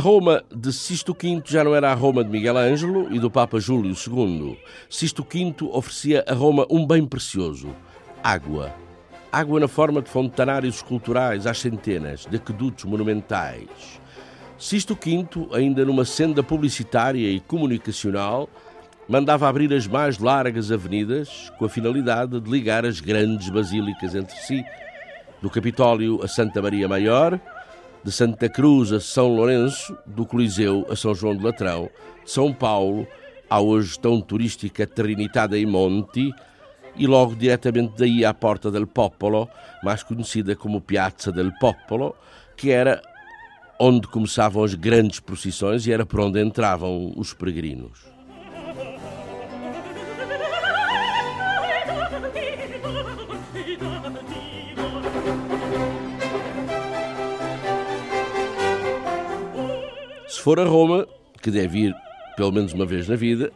Roma 0.01 0.43
de 0.51 0.73
Sisto 0.73 1.13
V 1.13 1.43
já 1.45 1.63
não 1.63 1.75
era 1.75 1.91
a 1.91 1.93
Roma 1.93 2.23
de 2.23 2.29
Miguel 2.31 2.57
Ângelo 2.57 3.13
e 3.13 3.19
do 3.19 3.29
Papa 3.29 3.59
Júlio 3.59 3.93
II. 3.93 4.57
Sisto 4.89 5.23
V 5.23 5.53
oferecia 5.71 6.25
a 6.27 6.33
Roma 6.33 6.65
um 6.71 6.87
bem 6.87 7.05
precioso: 7.05 7.69
água. 8.23 8.73
Água 9.31 9.59
na 9.59 9.67
forma 9.67 10.01
de 10.01 10.09
fontanários 10.09 10.81
culturais 10.81 11.45
às 11.45 11.59
centenas, 11.59 12.25
de 12.25 12.37
aquedutos 12.37 12.83
monumentais. 12.83 14.01
Sisto 14.57 14.95
V, 14.99 15.27
ainda 15.53 15.85
numa 15.85 16.03
senda 16.03 16.41
publicitária 16.41 17.29
e 17.29 17.39
comunicacional, 17.39 18.49
mandava 19.07 19.47
abrir 19.47 19.71
as 19.71 19.85
mais 19.85 20.17
largas 20.17 20.71
avenidas 20.71 21.53
com 21.59 21.65
a 21.65 21.69
finalidade 21.69 22.39
de 22.39 22.49
ligar 22.49 22.87
as 22.87 22.99
grandes 22.99 23.51
basílicas 23.51 24.15
entre 24.15 24.35
si, 24.37 24.65
do 25.43 25.49
Capitólio 25.49 26.23
a 26.23 26.27
Santa 26.27 26.59
Maria 26.59 26.87
Maior 26.87 27.39
de 28.03 28.11
Santa 28.11 28.49
Cruz 28.49 28.91
a 28.91 28.99
São 28.99 29.35
Lourenço, 29.35 29.95
do 30.05 30.25
Coliseu 30.25 30.85
a 30.89 30.95
São 30.95 31.13
João 31.13 31.35
de 31.35 31.43
Latrão, 31.43 31.89
São 32.25 32.53
Paulo 32.53 33.07
à 33.49 33.59
hoje 33.59 33.99
tão 33.99 34.21
turística 34.21 34.87
Trinitada 34.87 35.57
e 35.57 35.65
Monte, 35.65 36.33
e 36.95 37.07
logo 37.07 37.35
diretamente 37.35 37.93
daí 37.97 38.25
à 38.25 38.33
Porta 38.33 38.71
del 38.71 38.87
Popolo, 38.87 39.49
mais 39.83 40.03
conhecida 40.03 40.55
como 40.55 40.81
Piazza 40.81 41.31
del 41.31 41.51
Popolo, 41.59 42.15
que 42.55 42.71
era 42.71 43.01
onde 43.79 44.07
começavam 44.07 44.63
as 44.63 44.73
grandes 44.73 45.19
procissões 45.19 45.87
e 45.87 45.91
era 45.91 46.05
por 46.05 46.19
onde 46.19 46.41
entravam 46.41 47.13
os 47.15 47.33
peregrinos. 47.33 48.11
Se 60.41 60.45
for 60.45 60.60
a 60.60 60.65
Roma, 60.65 61.08
que 61.39 61.51
deve 61.51 61.82
ir 61.82 61.95
pelo 62.36 62.51
menos 62.51 62.73
uma 62.73 62.84
vez 62.84 63.08
na 63.08 63.15
vida, 63.15 63.51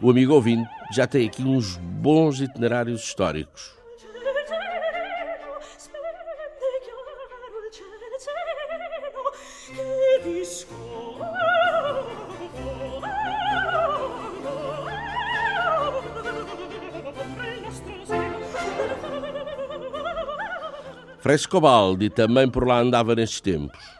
o 0.00 0.08
amigo 0.08 0.32
ouvinte 0.32 0.66
já 0.90 1.06
tem 1.06 1.26
aqui 1.26 1.42
uns 1.42 1.76
bons 1.76 2.40
itinerários 2.40 3.04
históricos. 3.04 3.74
Frescobaldi 21.20 22.08
também 22.08 22.48
por 22.48 22.66
lá 22.66 22.78
andava 22.78 23.14
nestes 23.14 23.42
tempos. 23.42 23.93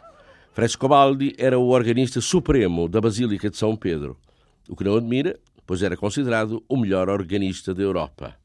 Frescobaldi 0.55 1.35
era 1.37 1.59
o 1.59 1.67
organista 1.67 2.21
supremo 2.21 2.87
da 2.87 3.01
Basílica 3.01 3.49
de 3.49 3.57
São 3.57 3.75
Pedro, 3.75 4.17
o 4.69 4.73
que 4.73 4.85
não 4.85 4.95
admira, 4.95 5.37
pois 5.67 5.83
era 5.83 5.97
considerado 5.97 6.63
o 6.69 6.77
melhor 6.77 7.09
organista 7.09 7.75
da 7.75 7.83
Europa. 7.83 8.37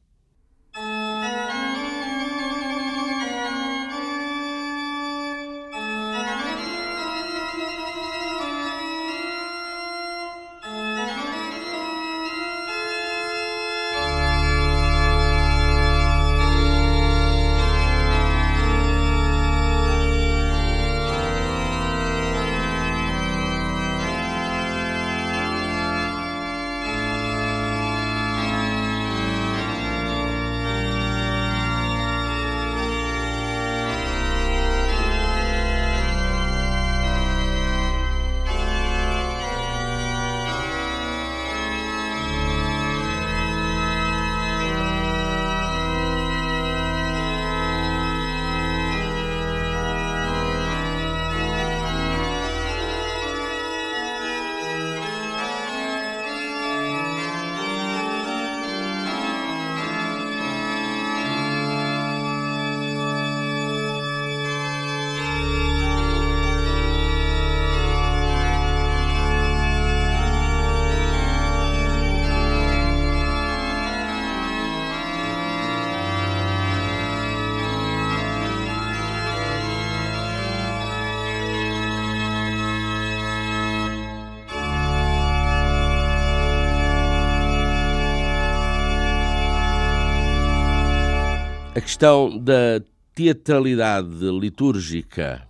Questão 92.01 92.35
da 92.35 92.81
teatralidade 93.13 94.25
litúrgica 94.31 95.47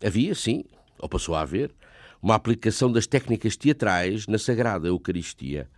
havia, 0.00 0.32
sim, 0.32 0.62
ou 0.96 1.08
passou 1.08 1.34
a 1.34 1.40
haver, 1.40 1.74
uma 2.22 2.36
aplicação 2.36 2.92
das 2.92 3.04
técnicas 3.04 3.56
teatrais 3.56 4.28
na 4.28 4.38
Sagrada 4.38 4.86
Eucaristia. 4.86 5.68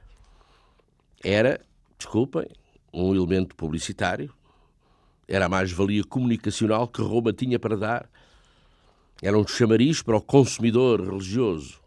Era, 1.24 1.59
desculpem, 1.96 2.46
um 2.92 3.14
elemento 3.14 3.57
publicitário, 3.57 4.31
era 5.26 5.46
a 5.46 5.48
mais-valia 5.48 6.05
comunicacional 6.05 6.87
que 6.87 7.00
Roma 7.00 7.33
tinha 7.33 7.59
para 7.59 7.79
dar, 7.79 8.11
era 9.22 9.38
um 9.38 9.48
chamariz 9.48 10.03
para 10.03 10.18
o 10.18 10.20
consumidor 10.20 11.00
religioso. 11.00 11.81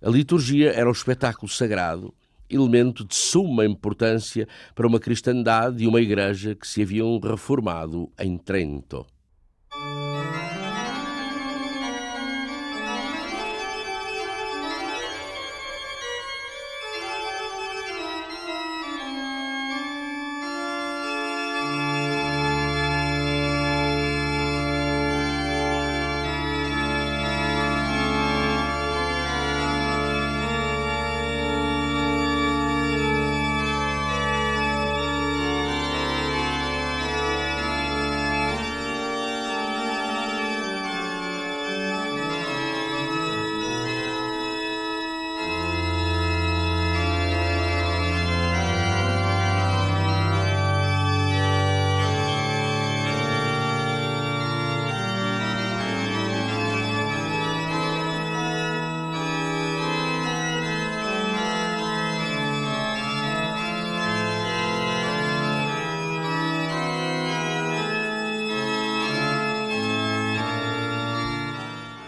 A 0.00 0.08
liturgia 0.08 0.72
era 0.72 0.88
o 0.88 0.92
espetáculo 0.92 1.50
sagrado 1.52 2.14
elemento 2.48 3.04
de 3.04 3.14
suma 3.14 3.64
importância 3.64 4.46
para 4.74 4.86
uma 4.86 5.00
cristandade 5.00 5.84
e 5.84 5.86
uma 5.86 6.00
igreja 6.00 6.54
que 6.54 6.66
se 6.66 6.82
haviam 6.82 7.18
reformado 7.18 8.10
em 8.18 8.36
Trento. 8.36 9.06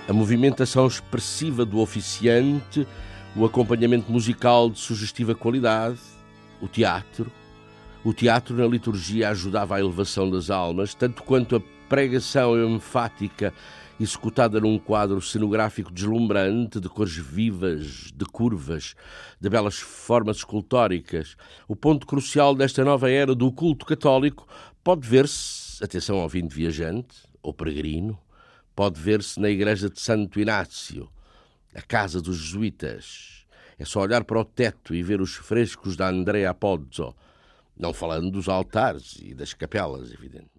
A 0.09 0.13
movimentação 0.15 0.87
expressiva 0.87 1.67
do 1.67 1.81
oficiante, 1.81 2.89
o 3.37 3.45
acompanhamento 3.45 4.11
musical 4.11 4.71
de 4.71 4.79
sugestiva 4.79 5.35
qualidade, 5.35 5.99
o 6.63 6.67
teatro. 6.67 7.31
O 8.03 8.15
teatro 8.15 8.57
na 8.57 8.67
liturgia 8.67 9.29
ajudava 9.29 9.77
à 9.77 9.81
elevação 9.81 10.31
das 10.31 10.49
almas, 10.49 10.95
tanto 10.95 11.23
quanto 11.23 11.57
a 11.57 11.61
pregação 11.91 12.59
enfática 12.75 13.53
executada 14.01 14.59
num 14.59 14.79
quadro 14.79 15.21
cenográfico 15.21 15.93
deslumbrante, 15.93 16.81
de 16.81 16.89
cores 16.89 17.17
vivas, 17.17 18.11
de 18.11 18.25
curvas, 18.25 18.95
de 19.39 19.51
belas 19.51 19.79
formas 19.79 20.39
escultóricas. 20.39 21.37
O 21.69 21.77
ponto 21.77 22.07
crucial 22.07 22.55
desta 22.55 22.83
nova 22.83 23.11
era 23.11 23.35
do 23.35 23.53
culto 23.53 23.85
católico 23.85 24.49
pode 24.83 25.07
ver-se, 25.07 25.85
atenção 25.85 26.19
ao 26.19 26.31
vindo 26.31 26.49
viajante 26.49 27.15
ou 27.43 27.53
peregrino, 27.53 28.19
pode 28.79 29.01
ver-se 29.01 29.41
na 29.41 29.51
igreja 29.51 29.91
de 29.91 30.01
Santo 30.01 30.39
Inácio, 30.39 31.11
a 31.75 31.83
casa 31.83 32.23
dos 32.23 32.37
jesuítas. 32.37 33.45
É 33.77 33.85
só 33.85 34.03
olhar 34.03 34.23
para 34.23 34.39
o 34.39 34.45
teto 34.45 34.95
e 34.95 35.03
ver 35.03 35.21
os 35.21 35.35
frescos 35.35 35.97
da 35.97 36.09
Andrea 36.09 36.55
Pozzo, 36.55 37.13
não 37.77 37.93
falando 37.93 38.31
dos 38.31 38.49
altares 38.49 39.19
e 39.21 39.35
das 39.35 39.53
capelas, 39.53 40.13
evidentemente. 40.13 40.58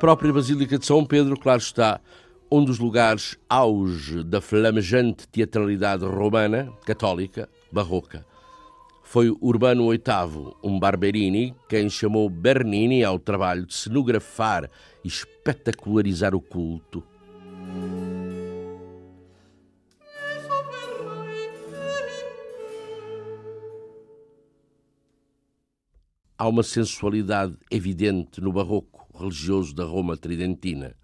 Própria 0.00 0.32
Basílica 0.32 0.78
de 0.78 0.86
São 0.86 1.04
Pedro, 1.04 1.38
claro 1.38 1.60
está, 1.60 2.00
um 2.50 2.64
dos 2.64 2.78
lugares 2.78 3.36
auge 3.46 4.24
da 4.24 4.40
flamejante 4.40 5.28
teatralidade 5.28 6.06
romana, 6.06 6.72
católica, 6.86 7.46
barroca. 7.70 8.24
Foi 9.04 9.30
Urbano 9.42 9.90
VIII, 9.90 10.54
um 10.64 10.80
Barberini, 10.80 11.54
quem 11.68 11.90
chamou 11.90 12.30
Bernini 12.30 13.04
ao 13.04 13.18
trabalho 13.18 13.66
de 13.66 13.74
cenografar 13.74 14.70
e 15.04 15.08
espetacularizar 15.08 16.34
o 16.34 16.40
culto. 16.40 17.04
Há 26.38 26.48
uma 26.48 26.62
sensualidade 26.62 27.54
evidente 27.70 28.40
no 28.40 28.50
barroco 28.50 29.00
religioso 29.20 29.74
da 29.74 29.84
Roma 29.84 30.16
tridentina. 30.16 30.96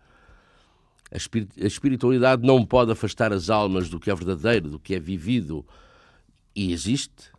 A 1.13 1.67
espiritualidade 1.67 2.45
não 2.45 2.65
pode 2.65 2.91
afastar 2.91 3.33
as 3.33 3.49
almas 3.49 3.89
do 3.89 4.01
que 4.01 4.11
é 4.11 4.15
verdadeiro, 4.15 4.71
do 4.71 4.81
que 4.81 4.95
é 4.95 4.99
vivido, 4.99 5.65
e 6.55 6.73
existe. 6.73 7.31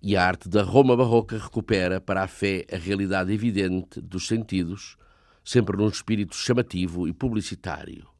E 0.00 0.16
a 0.16 0.26
arte 0.26 0.48
da 0.48 0.62
Roma 0.62 0.96
barroca 0.96 1.36
recupera 1.36 2.00
para 2.00 2.22
a 2.22 2.28
fé 2.28 2.64
a 2.72 2.76
realidade 2.76 3.32
evidente 3.32 4.00
dos 4.00 4.26
sentidos, 4.26 4.96
sempre 5.44 5.76
num 5.76 5.88
espírito 5.88 6.34
chamativo 6.34 7.06
e 7.06 7.12
publicitário. 7.12 8.11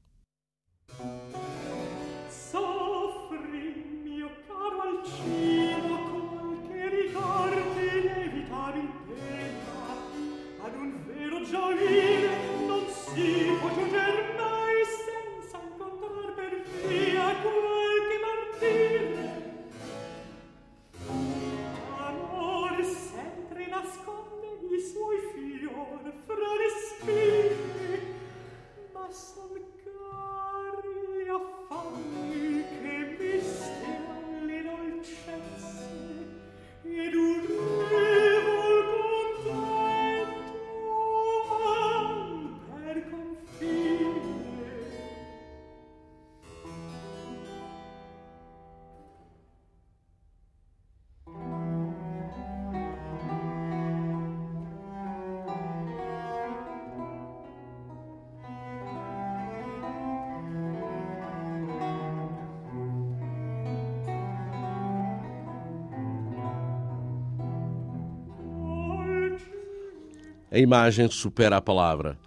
Imagem 70.62 71.10
supera 71.10 71.56
a 71.56 71.60
palavra. 71.60 72.18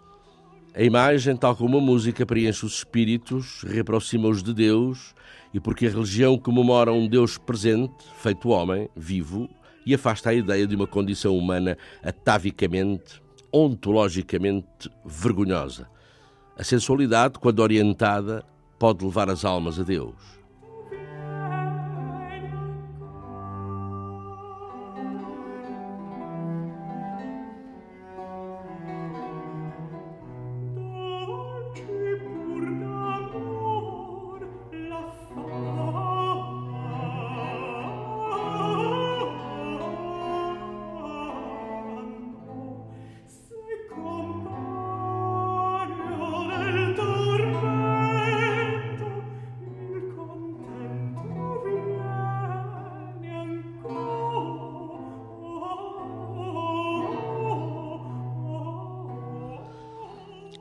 A 0.76 0.84
imagem, 0.84 1.36
tal 1.36 1.56
como 1.56 1.78
a 1.78 1.82
música, 1.82 2.26
preenche 2.26 2.66
os 2.66 2.80
espíritos, 2.80 3.64
reaproxima-os 3.64 4.44
de 4.44 4.54
Deus, 4.54 5.16
e 5.54 5.60
porque 5.60 5.88
a 5.88 5.90
religião 5.90 6.38
comemora 6.38 6.92
um 6.92 7.08
Deus 7.08 7.38
presente, 7.38 7.94
feito 8.18 8.50
homem, 8.50 8.90
vivo, 8.96 9.50
e 9.86 9.94
afasta 9.94 10.32
a 10.32 10.34
ideia 10.34 10.68
de 10.68 10.76
uma 10.76 10.86
condição 10.86 11.38
humana 11.38 11.78
atavicamente, 12.04 13.22
ontologicamente 13.54 14.90
vergonhosa. 15.06 15.88
A 16.58 16.64
sensualidade, 16.64 17.40
quando 17.40 17.60
orientada, 17.60 18.44
pode 18.78 19.06
levar 19.06 19.30
as 19.30 19.46
almas 19.46 19.80
a 19.80 19.84
Deus. 19.84 20.16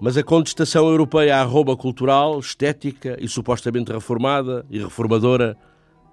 Mas 0.04 0.18
a 0.18 0.22
contestação 0.22 0.86
europeia 0.86 1.40
à 1.40 1.42
Roma 1.44 1.74
cultural, 1.74 2.38
estética 2.38 3.16
e 3.18 3.26
supostamente 3.26 3.90
reformada 3.90 4.66
e 4.68 4.78
reformadora 4.78 5.56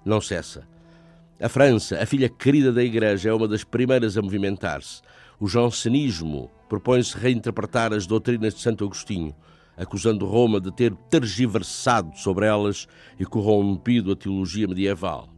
não 0.02 0.18
cessa. 0.18 0.66
A 1.38 1.46
França, 1.46 2.02
a 2.02 2.06
filha 2.06 2.26
querida 2.26 2.72
da 2.72 2.82
Igreja, 2.82 3.28
é 3.28 3.34
uma 3.34 3.46
das 3.46 3.64
primeiras 3.64 4.16
a 4.16 4.22
movimentar-se. 4.22 5.02
O 5.38 5.46
jansenismo 5.46 6.50
propõe-se 6.70 7.18
reinterpretar 7.18 7.92
as 7.92 8.06
doutrinas 8.06 8.54
de 8.54 8.62
Santo 8.62 8.82
Agostinho, 8.82 9.34
acusando 9.76 10.24
Roma 10.24 10.58
de 10.58 10.72
ter 10.72 10.94
tergiversado 11.10 12.16
sobre 12.16 12.46
elas 12.46 12.88
e 13.20 13.26
corrompido 13.26 14.12
a 14.12 14.16
teologia 14.16 14.66
medieval. 14.66 15.28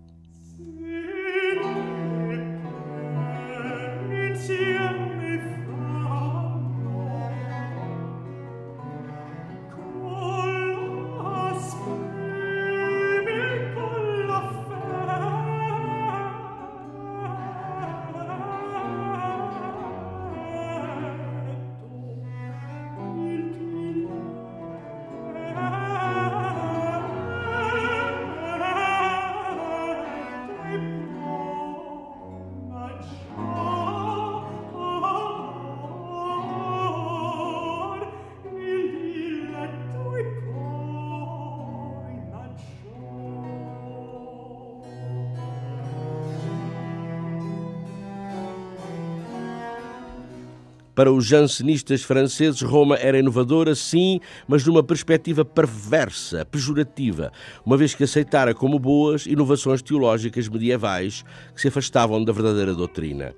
Para 50.95 51.13
os 51.13 51.27
jansenistas 51.27 52.03
franceses, 52.03 52.63
Roma 52.63 52.97
era 52.97 53.19
inovadora, 53.19 53.75
sim, 53.75 54.21
mas 54.47 54.65
numa 54.65 54.83
perspectiva 54.83 55.45
perversa, 55.45 56.45
pejorativa, 56.45 57.33
uma 57.67 57.77
vez 57.77 57.95
que 57.95 58.05
aceitara 58.05 58.55
como 58.55 58.79
boas 58.79 59.27
inovações 59.27 59.83
teológicas 59.83 60.49
medievais 60.49 61.25
que 61.53 61.61
se 61.61 61.69
afastavam 61.69 62.23
da 62.25 62.33
verdadeira 62.33 62.73
doutrina. 62.73 63.35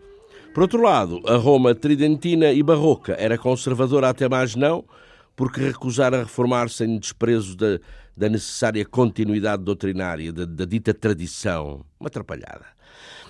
Por 0.52 0.62
outro 0.62 0.82
lado, 0.82 1.22
a 1.26 1.36
Roma 1.36 1.74
tridentina 1.74 2.52
e 2.52 2.62
barroca 2.62 3.16
era 3.18 3.38
conservadora 3.38 4.10
até 4.10 4.28
mais 4.28 4.54
não, 4.54 4.84
porque 5.34 5.60
recusara 5.60 6.24
reformar-se 6.24 6.84
em 6.84 6.98
desprezo 6.98 7.56
da, 7.56 7.78
da 8.14 8.28
necessária 8.28 8.84
continuidade 8.84 9.62
doutrinária, 9.62 10.32
da, 10.32 10.44
da 10.44 10.64
dita 10.64 10.92
tradição. 10.92 11.84
Uma 11.98 12.08
atrapalhada. 12.08 12.75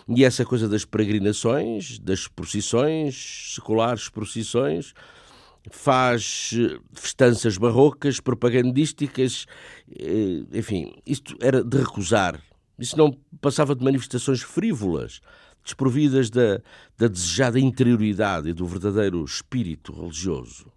E 0.09 0.25
essa 0.25 0.45
coisa 0.45 0.69
das 0.69 0.85
peregrinações, 0.85 1.99
das 1.99 2.29
procissões, 2.29 3.55
seculares 3.55 4.09
procissões, 4.09 4.95
faz 5.71 6.53
eh, 6.55 6.79
festanças 6.93 7.59
barrocas, 7.59 8.21
propagandísticas, 8.21 9.47
eh, 9.91 10.45
enfim, 10.53 10.95
isto 11.05 11.37
era 11.41 11.63
de 11.65 11.79
recusar. 11.79 12.41
Isso 12.79 12.97
não 12.97 13.11
passava 13.41 13.75
de 13.75 13.83
manifestações 13.83 14.43
frívolas, 14.43 15.21
desprovidas 15.65 16.31
da, 16.31 16.61
da 16.97 17.09
desejada 17.09 17.59
interioridade 17.59 18.51
e 18.51 18.53
do 18.53 18.67
verdadeiro 18.67 19.25
espírito 19.25 19.93
religioso. 19.93 20.76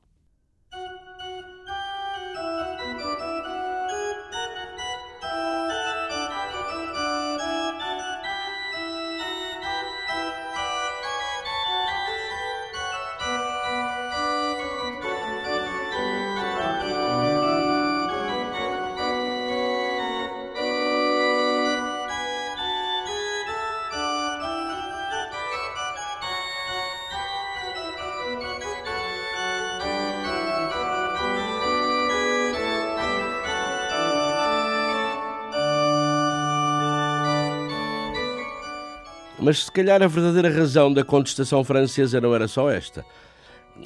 Mas 39.50 39.64
se 39.64 39.72
calhar 39.72 40.00
a 40.04 40.08
verdadeira 40.08 40.56
razão 40.56 40.94
da 40.94 41.04
contestação 41.04 41.64
francesa 41.64 42.22
não 42.22 42.36
era 42.36 42.48
só 42.48 42.70
esta. 42.70 43.04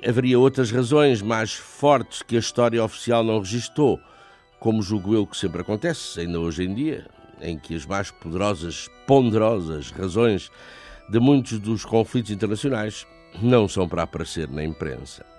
Haveria 0.05 0.37
outras 0.37 0.69
razões 0.69 1.21
mais 1.21 1.53
fortes 1.53 2.21
que 2.21 2.35
a 2.35 2.39
história 2.39 2.83
oficial 2.83 3.23
não 3.23 3.39
registou, 3.39 3.97
como 4.59 4.81
julgo 4.81 5.15
eu 5.15 5.25
que 5.25 5.37
sempre 5.37 5.61
acontece, 5.61 6.19
ainda 6.19 6.37
hoje 6.37 6.65
em 6.65 6.73
dia, 6.73 7.07
em 7.39 7.57
que 7.57 7.75
as 7.75 7.85
mais 7.85 8.11
poderosas, 8.11 8.89
ponderosas 9.07 9.89
razões 9.91 10.51
de 11.09 11.17
muitos 11.17 11.57
dos 11.59 11.85
conflitos 11.85 12.31
internacionais 12.31 13.07
não 13.41 13.65
são 13.65 13.87
para 13.87 14.03
aparecer 14.03 14.49
na 14.49 14.65
imprensa. 14.65 15.32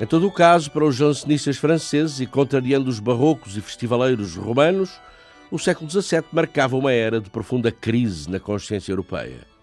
Em 0.00 0.06
todo 0.06 0.26
o 0.26 0.30
caso, 0.30 0.72
para 0.72 0.84
os 0.84 0.96
jansenistas 0.96 1.56
franceses 1.56 2.18
e 2.18 2.26
contrariando 2.26 2.90
os 2.90 2.98
barrocos 2.98 3.56
e 3.56 3.60
festivaleiros 3.60 4.34
romanos, 4.34 4.90
o 5.52 5.58
século 5.58 5.88
XVII 5.88 6.24
marcava 6.32 6.76
uma 6.76 6.90
era 6.90 7.20
de 7.20 7.30
profunda 7.30 7.70
crise 7.70 8.28
na 8.28 8.40
consciência 8.40 8.90
europeia. 8.90 9.53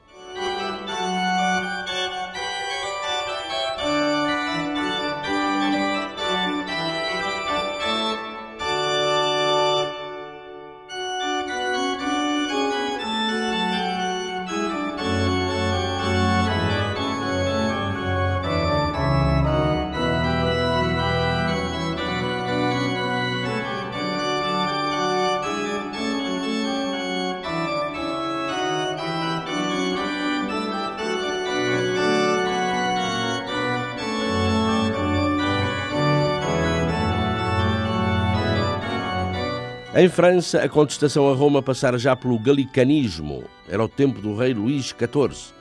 Em 40.02 40.10
França, 40.10 40.64
a 40.64 40.68
contestação 40.68 41.30
a 41.30 41.36
Roma 41.36 41.62
passara 41.62 41.96
já 41.96 42.16
pelo 42.16 42.40
galicanismo. 42.40 43.44
Era 43.70 43.84
o 43.84 43.88
tempo 43.88 44.20
do 44.20 44.36
rei 44.36 44.52
Luís 44.52 44.86
XIV. 44.86 45.54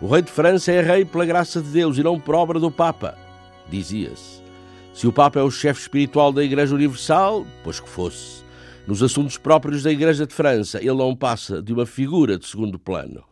O 0.00 0.08
rei 0.08 0.22
de 0.22 0.32
França 0.32 0.72
é 0.72 0.82
rei 0.82 1.04
pela 1.04 1.24
graça 1.24 1.62
de 1.62 1.68
Deus 1.68 1.96
e 1.96 2.02
não 2.02 2.18
por 2.18 2.34
obra 2.34 2.58
do 2.58 2.68
Papa, 2.68 3.16
dizia-se. 3.68 4.42
Se 4.92 5.06
o 5.06 5.12
Papa 5.12 5.38
é 5.38 5.42
o 5.44 5.52
chefe 5.52 5.82
espiritual 5.82 6.32
da 6.32 6.42
Igreja 6.42 6.74
Universal, 6.74 7.46
pois 7.62 7.78
que 7.78 7.88
fosse. 7.88 8.42
Nos 8.88 9.04
assuntos 9.04 9.38
próprios 9.38 9.84
da 9.84 9.92
Igreja 9.92 10.26
de 10.26 10.34
França, 10.34 10.78
ele 10.78 10.94
não 10.94 11.14
passa 11.14 11.62
de 11.62 11.72
uma 11.72 11.86
figura 11.86 12.36
de 12.36 12.48
segundo 12.48 12.76
plano. 12.76 13.29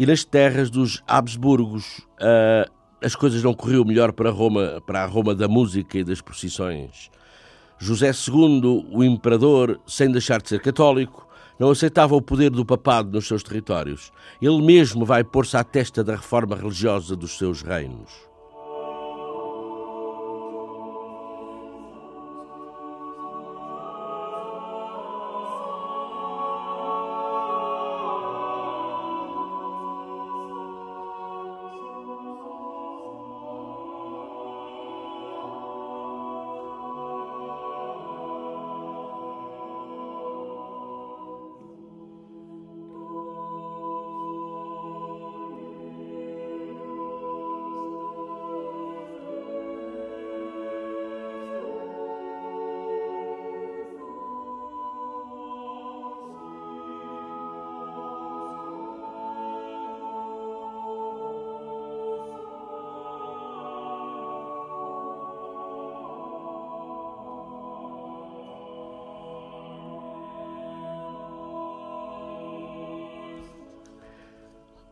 E 0.00 0.06
nas 0.06 0.24
terras 0.24 0.70
dos 0.70 1.02
Habsburgos 1.06 1.98
uh, 1.98 2.72
as 3.02 3.14
coisas 3.14 3.42
não 3.42 3.52
corriam 3.52 3.84
melhor 3.84 4.12
para 4.14 4.30
Roma, 4.30 4.82
para 4.86 5.02
a 5.02 5.06
Roma 5.06 5.34
da 5.34 5.46
música 5.46 5.98
e 5.98 6.02
das 6.02 6.22
procissões. 6.22 7.10
José 7.78 8.10
II, 8.10 8.86
o 8.90 9.04
imperador, 9.04 9.78
sem 9.86 10.10
deixar 10.10 10.40
de 10.40 10.48
ser 10.48 10.62
católico, 10.62 11.28
não 11.58 11.70
aceitava 11.70 12.16
o 12.16 12.22
poder 12.22 12.48
do 12.48 12.64
papado 12.64 13.12
nos 13.12 13.26
seus 13.26 13.42
territórios. 13.42 14.10
Ele 14.40 14.62
mesmo 14.62 15.04
vai 15.04 15.22
pôr-se 15.22 15.58
à 15.58 15.62
testa 15.62 16.02
da 16.02 16.16
reforma 16.16 16.56
religiosa 16.56 17.14
dos 17.14 17.36
seus 17.36 17.60
reinos. 17.60 18.29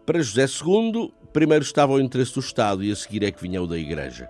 Para 0.08 0.22
José 0.22 0.46
II, 0.46 1.12
primeiro 1.34 1.62
estava 1.62 1.92
o 1.92 2.00
interesse 2.00 2.32
do 2.32 2.40
Estado 2.40 2.82
e 2.82 2.90
a 2.90 2.96
seguir 2.96 3.22
é 3.24 3.30
que 3.30 3.42
vinha 3.42 3.62
o 3.62 3.66
da 3.66 3.76
Igreja. 3.76 4.26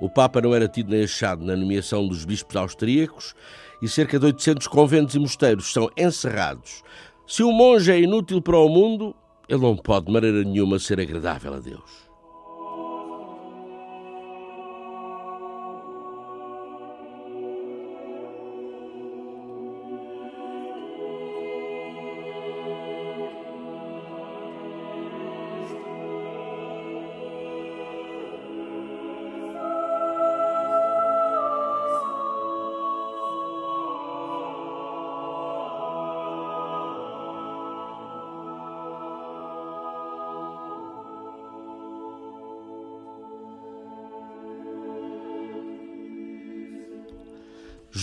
O 0.00 0.08
Papa 0.08 0.40
não 0.40 0.54
era 0.54 0.66
tido 0.66 0.92
nem 0.92 1.04
achado 1.04 1.44
na 1.44 1.54
nomeação 1.54 2.08
dos 2.08 2.24
bispos 2.24 2.56
austríacos 2.56 3.34
e 3.82 3.86
cerca 3.86 4.18
de 4.18 4.24
800 4.24 4.66
conventos 4.66 5.14
e 5.14 5.18
mosteiros 5.18 5.70
são 5.70 5.90
encerrados. 5.94 6.82
Se 7.26 7.42
um 7.42 7.52
monge 7.52 7.92
é 7.92 8.00
inútil 8.00 8.40
para 8.40 8.56
o 8.56 8.66
mundo, 8.66 9.14
ele 9.46 9.60
não 9.60 9.76
pode 9.76 10.06
de 10.06 10.12
maneira 10.12 10.42
nenhuma 10.42 10.78
ser 10.78 10.98
agradável 10.98 11.52
a 11.52 11.58
Deus. 11.58 12.08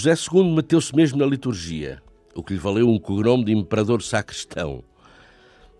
José 0.01 0.15
II 0.33 0.55
meteu-se 0.55 0.95
mesmo 0.95 1.19
na 1.19 1.27
liturgia, 1.27 2.01
o 2.33 2.41
que 2.41 2.53
lhe 2.53 2.59
valeu 2.59 2.89
um 2.89 2.97
cognome 2.97 3.45
de 3.45 3.51
imperador 3.51 4.01
sacristão. 4.01 4.83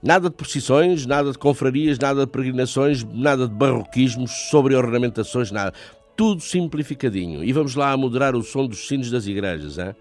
Nada 0.04 0.30
de 0.30 0.36
procissões, 0.36 1.08
nada 1.08 1.32
de 1.32 1.40
confrarias, 1.40 1.98
nada 1.98 2.24
de 2.24 2.32
peregrinações, 2.32 3.04
nada 3.04 3.48
de 3.48 3.54
barroquismos, 3.56 4.30
sobre 4.52 4.76
ornamentações, 4.76 5.50
nada. 5.50 5.74
Tudo 6.16 6.40
simplificadinho. 6.40 7.44
E 7.44 7.52
vamos 7.52 7.74
lá 7.74 7.92
a 7.92 7.98
moderar 7.98 8.36
o 8.36 8.44
som 8.44 8.68
dos 8.68 8.88
sinos 8.88 9.10
das 9.10 9.26
igrejas, 9.26 9.80
hein? 9.80 9.96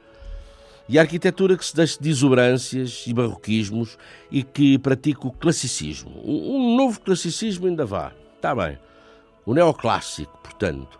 E 0.86 0.98
a 0.98 1.02
arquitetura 1.02 1.56
que 1.56 1.64
se 1.64 1.74
deixe 1.74 1.98
de 1.98 2.10
exuberâncias 2.10 3.04
e 3.06 3.14
barroquismos 3.14 3.96
e 4.30 4.42
que 4.42 4.78
pratica 4.78 5.26
o 5.26 5.32
classicismo. 5.32 6.20
Um 6.22 6.76
novo 6.76 7.00
classicismo 7.00 7.66
ainda 7.66 7.86
vá. 7.86 8.12
Está 8.36 8.54
bem. 8.54 8.78
O 9.46 9.54
neoclássico, 9.54 10.38
portanto. 10.42 10.99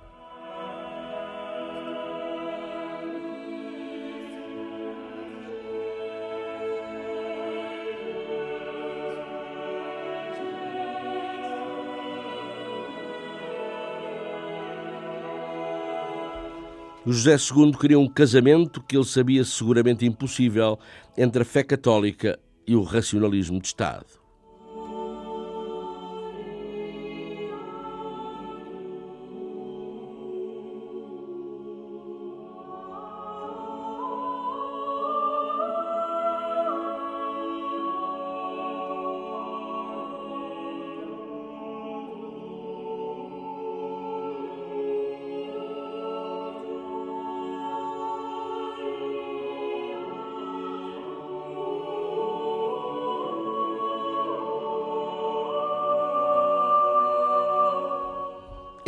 O 17.11 17.13
José 17.13 17.35
II 17.35 17.73
queria 17.73 17.99
um 17.99 18.09
casamento 18.09 18.81
que 18.81 18.97
ele 18.97 19.05
sabia 19.05 19.43
seguramente 19.43 20.07
impossível 20.07 20.79
entre 21.19 21.43
a 21.43 21.45
fé 21.45 21.65
católica 21.65 22.39
e 22.65 22.77
o 22.77 22.85
racionalismo 22.85 23.59
de 23.59 23.67
Estado. 23.67 24.20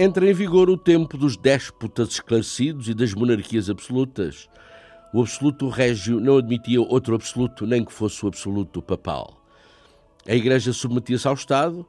Entra 0.03 0.29
em 0.29 0.35
vigor 0.35 0.69
o 0.69 0.77
tempo 0.77 1.17
dos 1.17 1.37
déspotas 1.37 2.09
esclarecidos 2.09 2.89
e 2.89 2.95
das 2.95 3.15
monarquias 3.15 3.71
absolutas. 3.71 4.49
O 5.15 5.21
absoluto 5.21 5.69
régio 5.69 6.19
não 6.19 6.39
admitia 6.39 6.81
outro 6.81 7.15
absoluto, 7.15 7.65
nem 7.65 7.85
que 7.85 7.93
fosse 7.93 8.25
o 8.25 8.29
absoluto 8.29 8.83
papal. 8.83 9.41
A 10.27 10.35
Igreja 10.35 10.73
submetia-se 10.73 11.29
ao 11.29 11.35
Estado, 11.35 11.87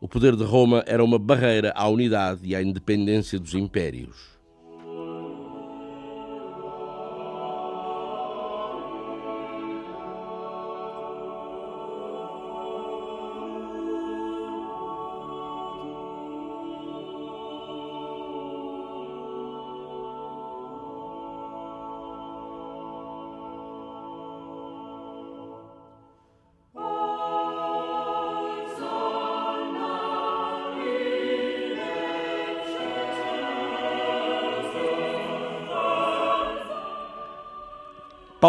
o 0.00 0.06
poder 0.06 0.36
de 0.36 0.44
Roma 0.44 0.84
era 0.86 1.02
uma 1.02 1.18
barreira 1.18 1.72
à 1.74 1.88
unidade 1.88 2.40
e 2.44 2.54
à 2.54 2.62
independência 2.62 3.36
dos 3.36 3.54
impérios. 3.54 4.38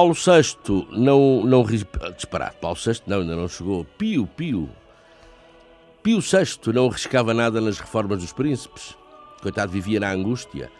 Paulo 0.01 0.15
VI 0.15 0.87
não, 0.97 1.45
não 1.45 1.63
disparado. 1.63 2.55
Paulo 2.59 2.75
VI 2.75 3.03
não, 3.05 3.19
ainda 3.19 3.35
não 3.35 3.47
chegou. 3.47 3.85
Pio, 3.85 4.25
Pio. 4.25 4.67
Pio 6.01 6.19
VI 6.19 6.73
não 6.73 6.87
arriscava 6.87 7.35
nada 7.35 7.61
nas 7.61 7.77
reformas 7.77 8.17
dos 8.17 8.33
príncipes. 8.33 8.97
Coitado, 9.43 9.71
vivia 9.71 9.99
na 9.99 10.11
angústia. 10.11 10.71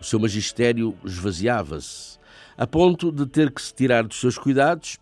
O 0.00 0.04
seu 0.04 0.18
magistério 0.18 0.96
esvaziava-se, 1.04 2.18
a 2.56 2.66
ponto 2.66 3.12
de 3.12 3.26
ter 3.26 3.50
que 3.50 3.60
se 3.60 3.74
tirar 3.74 4.02
dos 4.02 4.18
seus 4.18 4.38
cuidados 4.38 4.96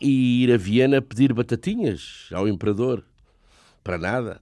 e 0.00 0.44
ir 0.44 0.50
a 0.50 0.56
Viena 0.56 1.02
pedir 1.02 1.34
batatinhas 1.34 2.30
ao 2.32 2.48
imperador. 2.48 3.04
Para 3.84 3.98
nada. 3.98 4.40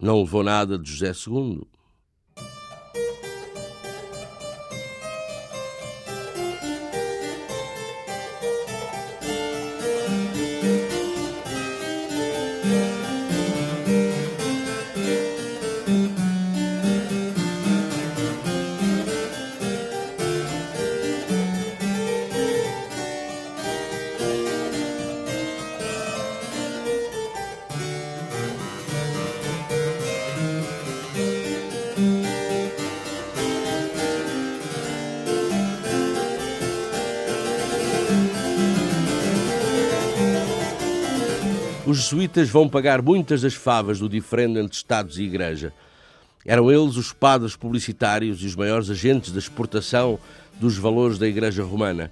Não 0.00 0.20
levou 0.20 0.42
nada 0.42 0.78
de 0.78 0.90
José 0.90 1.12
II. 1.12 1.66
Os 41.86 41.98
jesuítas 41.98 42.50
vão 42.50 42.68
pagar 42.68 43.00
muitas 43.00 43.42
das 43.42 43.54
favas 43.54 44.00
do 44.00 44.08
diferendo 44.08 44.58
entre 44.58 44.74
Estados 44.74 45.18
e 45.18 45.22
Igreja. 45.22 45.72
Eram 46.44 46.68
eles 46.68 46.96
os 46.96 47.12
padres 47.12 47.54
publicitários 47.54 48.42
e 48.42 48.46
os 48.46 48.56
maiores 48.56 48.90
agentes 48.90 49.30
da 49.30 49.38
exportação 49.38 50.18
dos 50.58 50.76
valores 50.76 51.16
da 51.16 51.28
Igreja 51.28 51.62
Romana. 51.62 52.10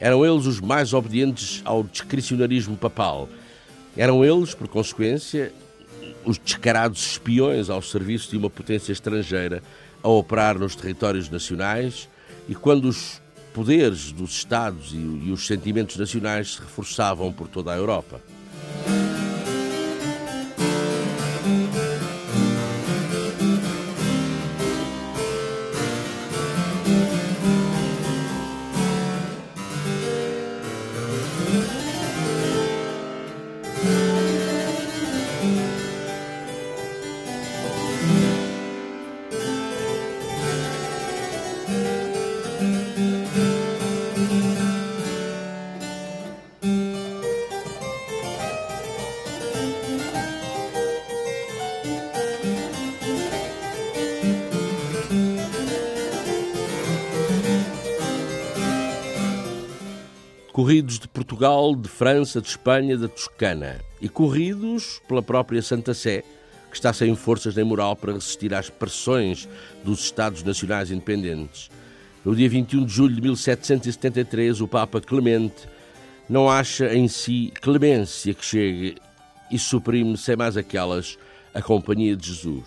Eram 0.00 0.26
eles 0.26 0.46
os 0.46 0.60
mais 0.60 0.92
obedientes 0.92 1.62
ao 1.64 1.84
discricionarismo 1.84 2.76
papal. 2.76 3.28
Eram 3.96 4.24
eles, 4.24 4.52
por 4.52 4.66
consequência, 4.66 5.52
os 6.24 6.36
descarados 6.36 7.12
espiões 7.12 7.70
ao 7.70 7.80
serviço 7.80 8.28
de 8.30 8.36
uma 8.36 8.50
potência 8.50 8.90
estrangeira 8.90 9.62
a 10.02 10.08
operar 10.08 10.58
nos 10.58 10.74
territórios 10.74 11.30
nacionais 11.30 12.08
e 12.48 12.54
quando 12.56 12.86
os 12.86 13.22
poderes 13.54 14.10
dos 14.10 14.32
Estados 14.32 14.92
e 14.92 15.30
os 15.30 15.46
sentimentos 15.46 15.96
nacionais 15.96 16.54
se 16.54 16.60
reforçavam 16.60 17.32
por 17.32 17.46
toda 17.46 17.72
a 17.72 17.76
Europa. 17.76 18.20
Corridos 18.58 19.07
Portugal, 61.38 61.76
de 61.76 61.88
França, 61.88 62.40
de 62.40 62.48
Espanha, 62.48 62.98
da 62.98 63.06
Toscana 63.06 63.78
e 64.00 64.08
corridos 64.08 65.00
pela 65.06 65.22
própria 65.22 65.62
Santa 65.62 65.94
Sé, 65.94 66.24
que 66.68 66.74
está 66.74 66.92
sem 66.92 67.14
forças 67.14 67.54
nem 67.54 67.64
moral 67.64 67.94
para 67.94 68.14
resistir 68.14 68.52
às 68.52 68.68
pressões 68.68 69.48
dos 69.84 70.00
Estados 70.00 70.42
Nacionais 70.42 70.90
Independentes. 70.90 71.70
No 72.24 72.34
dia 72.34 72.48
21 72.48 72.84
de 72.84 72.92
julho 72.92 73.14
de 73.14 73.20
1773, 73.20 74.60
o 74.60 74.66
Papa 74.66 75.00
Clemente 75.00 75.68
não 76.28 76.50
acha 76.50 76.92
em 76.92 77.06
si 77.06 77.52
clemência 77.62 78.34
que 78.34 78.44
chegue 78.44 78.96
e 79.48 79.56
suprime, 79.60 80.16
sem 80.16 80.34
mais 80.34 80.56
aquelas, 80.56 81.16
a 81.54 81.62
companhia 81.62 82.16
de 82.16 82.26
Jesus. 82.26 82.64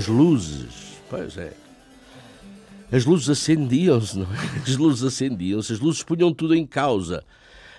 As 0.00 0.06
luzes, 0.06 0.96
pois 1.10 1.36
é. 1.36 1.52
As 2.90 3.04
luzes 3.04 3.28
acendiam-se, 3.28 4.18
não 4.18 4.24
é? 4.24 4.62
As 4.66 4.74
luzes 4.78 5.04
acendiam-se, 5.04 5.74
as 5.74 5.78
luzes 5.78 6.02
punham 6.02 6.32
tudo 6.32 6.54
em 6.54 6.66
causa, 6.66 7.22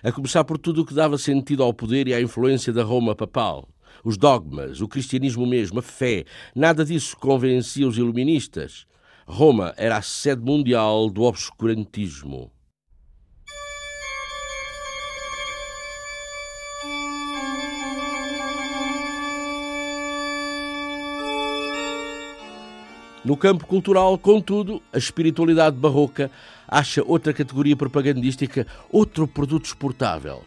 a 0.03 0.11
começar 0.11 0.43
por 0.43 0.59
tudo 0.59 0.83
o 0.83 0.85
que 0.85 0.93
dava 0.93 1.17
sentido 1.17 1.63
ao 1.63 1.73
poder 1.73 2.07
e 2.07 2.13
à 2.13 2.21
influência 2.21 2.71
da 2.71 2.83
Roma 2.83 3.15
papal. 3.15 3.67
Os 4.03 4.17
dogmas, 4.17 4.81
o 4.81 4.87
cristianismo 4.87 5.47
mesmo, 5.47 5.79
a 5.79 5.81
fé, 5.81 6.23
nada 6.55 6.85
disso 6.85 7.17
convencia 7.17 7.87
os 7.87 7.97
iluministas. 7.97 8.85
Roma 9.25 9.73
era 9.75 9.97
a 9.97 10.01
sede 10.03 10.43
mundial 10.43 11.09
do 11.09 11.23
obscurantismo. 11.23 12.51
No 23.23 23.37
campo 23.37 23.67
cultural, 23.67 24.17
contudo, 24.17 24.81
a 24.91 24.97
espiritualidade 24.97 25.77
barroca 25.77 26.31
acha 26.67 27.03
outra 27.05 27.31
categoria 27.31 27.75
propagandística, 27.75 28.65
outro 28.91 29.27
produto 29.27 29.65
exportável. 29.65 30.43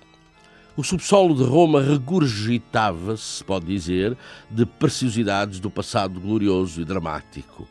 O 0.77 0.83
subsolo 0.83 1.37
de 1.37 1.45
Roma 1.45 1.81
regurgitava-se, 1.81 3.23
se 3.23 3.45
pode 3.45 3.67
dizer, 3.67 4.17
de 4.51 4.67
preciosidades 4.67 5.61
do 5.61 5.71
passado 5.71 6.19
glorioso 6.19 6.81
e 6.81 6.85
dramático. 6.85 7.69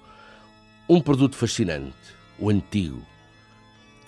Um 0.88 1.01
produto 1.01 1.36
fascinante, 1.36 1.93
o 2.39 2.49
antigo. 2.49 3.01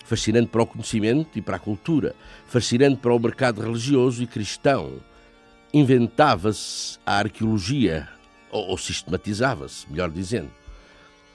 Fascinante 0.02 0.48
para 0.48 0.62
o 0.62 0.66
conhecimento 0.66 1.38
e 1.38 1.42
para 1.42 1.56
a 1.56 1.58
cultura, 1.58 2.14
fascinante 2.46 2.96
para 2.96 3.14
o 3.14 3.18
mercado 3.18 3.60
religioso 3.60 4.22
e 4.22 4.26
cristão. 4.26 4.94
Inventava-se 5.74 6.98
a 7.04 7.18
arqueologia, 7.18 8.08
ou, 8.50 8.68
ou 8.68 8.78
sistematizava-se, 8.78 9.84
melhor 9.90 10.10
dizendo. 10.10 10.50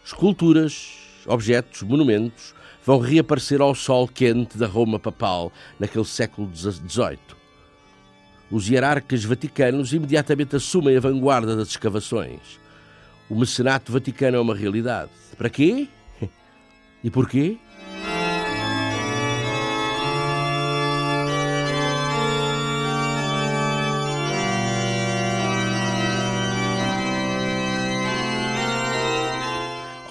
Esculturas, 0.04 0.98
objetos, 1.28 1.84
monumentos 1.84 2.54
vão 2.86 3.00
reaparecer 3.00 3.62
ao 3.62 3.76
sol 3.76 4.08
quente 4.08 4.58
da 4.58 4.68
Roma 4.68 5.00
papal 5.00 5.52
naquele 5.80 6.06
século 6.06 6.50
XVIII. 6.54 7.20
Os 8.50 8.68
hierarcas 8.68 9.24
vaticanos 9.24 9.94
imediatamente 9.94 10.56
assumem 10.56 10.98
a 10.98 11.00
vanguarda 11.00 11.56
das 11.56 11.70
escavações. 11.70 12.60
O 13.30 13.36
mecenato 13.36 13.92
vaticano 13.92 14.38
é 14.38 14.40
uma 14.42 14.56
realidade. 14.56 15.12
Para 15.38 15.50
quê? 15.50 15.88
E 17.04 17.10
porquê? 17.10 17.58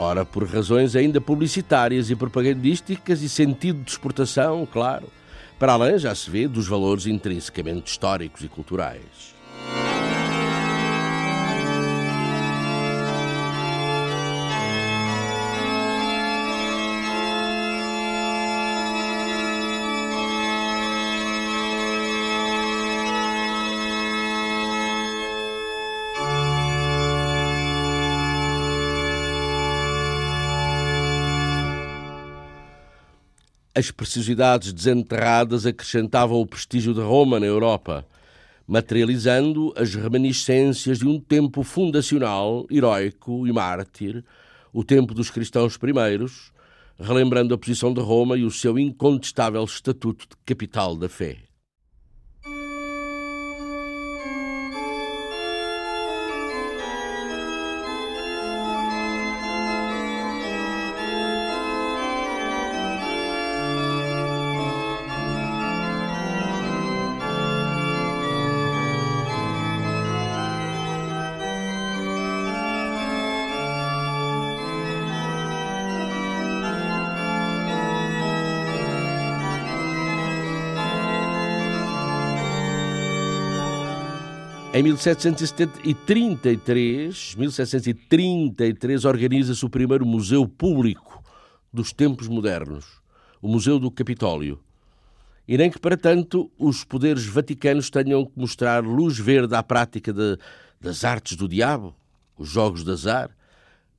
Ora, 0.03 0.25
por 0.25 0.45
razões 0.45 0.97
ainda 0.97 1.21
publicitárias 1.21 2.09
e 2.09 2.17
propagandísticas 2.17 3.21
e 3.21 3.29
sentido 3.29 3.83
de 3.85 3.91
exportação, 3.91 4.65
claro. 4.65 5.07
Para 5.59 5.75
além, 5.75 5.99
já 5.99 6.15
se 6.15 6.31
vê, 6.31 6.49
dos 6.49 6.67
valores 6.67 7.05
intrinsecamente 7.05 7.91
históricos 7.91 8.43
e 8.43 8.49
culturais. 8.49 9.35
As 33.73 33.93
preciosidades 33.93 34.73
desenterradas 34.73 35.65
acrescentavam 35.65 36.41
o 36.41 36.47
prestígio 36.47 36.93
de 36.93 37.01
Roma 37.01 37.39
na 37.39 37.47
Europa, 37.47 38.05
materializando 38.67 39.73
as 39.77 39.95
reminiscências 39.95 40.99
de 40.99 41.07
um 41.07 41.21
tempo 41.21 41.63
fundacional, 41.63 42.67
heróico 42.69 43.47
e 43.47 43.53
mártir, 43.53 44.25
o 44.73 44.83
tempo 44.83 45.15
dos 45.15 45.31
cristãos 45.31 45.77
primeiros, 45.77 46.53
relembrando 46.99 47.55
a 47.55 47.59
posição 47.59 47.95
de 47.95 48.01
Roma 48.01 48.37
e 48.37 48.43
o 48.45 48.51
seu 48.51 48.77
incontestável 48.77 49.63
estatuto 49.63 50.27
de 50.29 50.37
capital 50.45 50.97
da 50.97 51.09
fé. 51.09 51.50
Em 84.73 84.85
1733, 84.85 87.35
1733 87.35 89.05
organiza-se 89.05 89.67
o 89.67 89.69
primeiro 89.69 90.07
museu 90.07 90.47
público 90.47 91.21
dos 91.73 91.93
tempos 91.93 92.29
modernos, 92.29 93.03
o 93.43 93.49
Museu 93.49 93.81
do 93.81 93.91
Capitólio. 93.91 94.61
E 95.49 95.59
nem 95.59 95.73
que 95.73 95.81
para 95.81 95.97
tanto 95.97 96.53
os 96.57 96.85
poderes 96.85 97.27
vaticanos 97.27 97.91
tenham 97.91 98.25
que 98.25 98.39
mostrar 98.39 98.85
luz 98.85 99.19
verde 99.19 99.57
à 99.57 99.63
prática 99.63 100.13
de, 100.13 100.39
das 100.81 101.03
artes 101.03 101.37
do 101.37 101.49
diabo, 101.49 101.93
os 102.39 102.49
jogos 102.49 102.85
de 102.85 102.93
azar, 102.93 103.37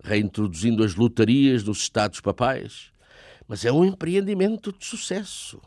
reintroduzindo 0.02 0.86
as 0.86 0.96
lotarias 0.96 1.66
nos 1.66 1.80
estados 1.80 2.22
papais. 2.22 2.94
Mas 3.46 3.66
é 3.66 3.74
um 3.74 3.84
empreendimento 3.84 4.72
de 4.72 4.86
sucesso. 4.86 5.60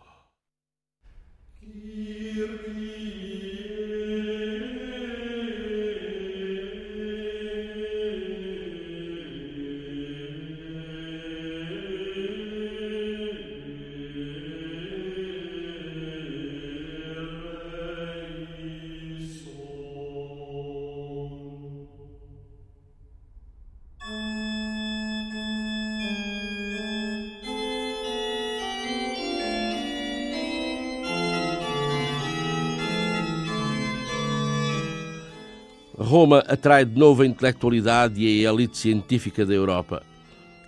Roma 36.14 36.44
atrai 36.46 36.84
de 36.84 36.96
novo 36.96 37.22
a 37.22 37.26
intelectualidade 37.26 38.22
e 38.22 38.46
a 38.46 38.52
elite 38.52 38.78
científica 38.78 39.44
da 39.44 39.52
Europa. 39.52 40.00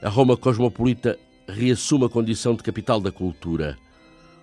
A 0.03 0.09
Roma 0.09 0.37
cosmopolita 0.37 1.17
reassume 1.47 2.07
a 2.07 2.09
condição 2.09 2.57
de 2.57 2.65
capital 2.65 3.01
da 3.01 3.13
cultura. 3.13 3.79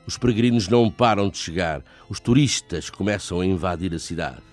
Os 0.08 0.18
peregrinos 0.18 0.70
não 0.70 0.90
param 0.90 1.28
de 1.28 1.38
chegar, 1.38 1.84
os 2.10 2.22
turistas 2.22 2.90
começam 2.90 3.42
a 3.42 3.46
invadir 3.46 3.94
a 3.94 4.00
cidade. 4.00 4.53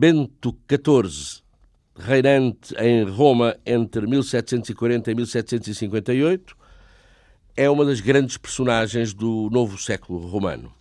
Bento 0.00 0.56
XIV, 0.70 1.42
reinante 1.96 2.72
em 2.78 3.02
Roma 3.02 3.56
entre 3.66 4.06
1740 4.06 5.10
e 5.10 5.14
1758, 5.16 6.56
é 7.56 7.68
uma 7.68 7.84
das 7.84 7.98
grandes 8.00 8.36
personagens 8.36 9.12
do 9.12 9.50
novo 9.50 9.76
século 9.76 10.24
romano. 10.28 10.72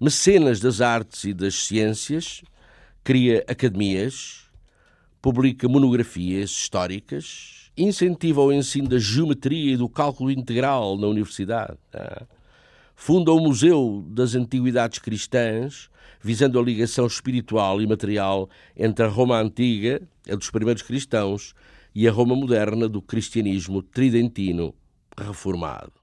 Mecenas 0.00 0.60
das 0.60 0.80
artes 0.80 1.24
e 1.24 1.34
das 1.34 1.66
ciências, 1.66 2.40
cria 3.04 3.44
academias, 3.46 4.46
publica 5.20 5.68
monografias 5.68 6.52
históricas, 6.52 7.70
incentiva 7.76 8.40
o 8.40 8.50
ensino 8.50 8.88
da 8.88 8.98
geometria 8.98 9.74
e 9.74 9.76
do 9.76 9.90
cálculo 9.90 10.30
integral 10.30 10.96
na 10.96 11.06
universidade. 11.06 11.76
Funda 13.04 13.32
o 13.32 13.40
Museu 13.40 14.04
das 14.06 14.36
Antiguidades 14.36 15.00
Cristãs, 15.00 15.90
visando 16.20 16.56
a 16.56 16.62
ligação 16.62 17.04
espiritual 17.04 17.82
e 17.82 17.86
material 17.86 18.48
entre 18.76 19.04
a 19.04 19.08
Roma 19.08 19.40
antiga, 19.40 20.00
a 20.30 20.36
dos 20.36 20.50
primeiros 20.50 20.82
cristãos, 20.82 21.52
e 21.92 22.06
a 22.06 22.12
Roma 22.12 22.36
moderna 22.36 22.88
do 22.88 23.02
cristianismo 23.02 23.82
tridentino 23.82 24.72
reformado. 25.18 25.94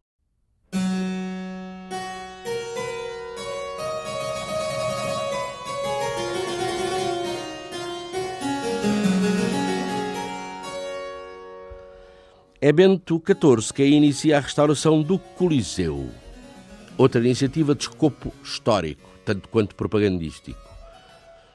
É 12.60 12.74
Bento 12.74 13.24
XIV 13.26 13.74
que 13.74 13.86
inicia 13.86 14.36
a 14.36 14.42
restauração 14.42 15.02
do 15.02 15.18
Coliseu, 15.18 16.10
outra 17.00 17.22
iniciativa 17.22 17.74
de 17.74 17.84
escopo 17.84 18.34
histórico 18.44 19.10
tanto 19.24 19.48
quanto 19.48 19.76
propagandístico. 19.76 20.60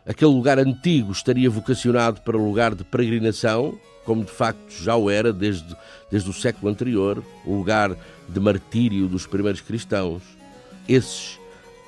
Aquele 0.07 0.30
lugar 0.30 0.59
antigo 0.59 1.12
estaria 1.12 1.51
vocacionado 1.51 2.20
para 2.20 2.36
lugar 2.36 2.74
de 2.74 2.84
peregrinação, 2.84 3.78
como 4.05 4.24
de 4.24 4.30
facto 4.30 4.70
já 4.70 4.97
o 4.97 5.11
era 5.11 5.32
desde, 5.32 5.76
desde 6.11 6.30
o 6.30 6.32
século 6.32 6.70
anterior, 6.70 7.22
o 7.45 7.57
lugar 7.57 7.97
de 8.28 8.40
martírio 8.40 9.09
dos 9.09 9.26
primeiros 9.26 9.61
cristãos, 9.61 10.22
esses 10.88 11.38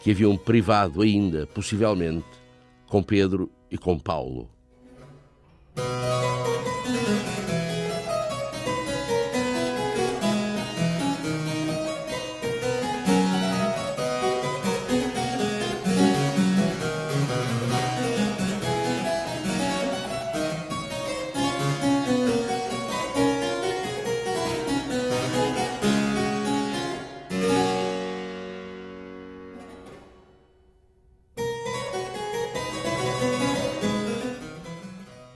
que 0.03 0.11
haviam 0.11 0.37
privado 0.37 1.03
ainda, 1.03 1.47
possivelmente, 1.47 2.27
com 2.89 3.03
Pedro 3.03 3.51
e 3.71 3.79
com 3.79 3.99
Paulo. 3.99 4.49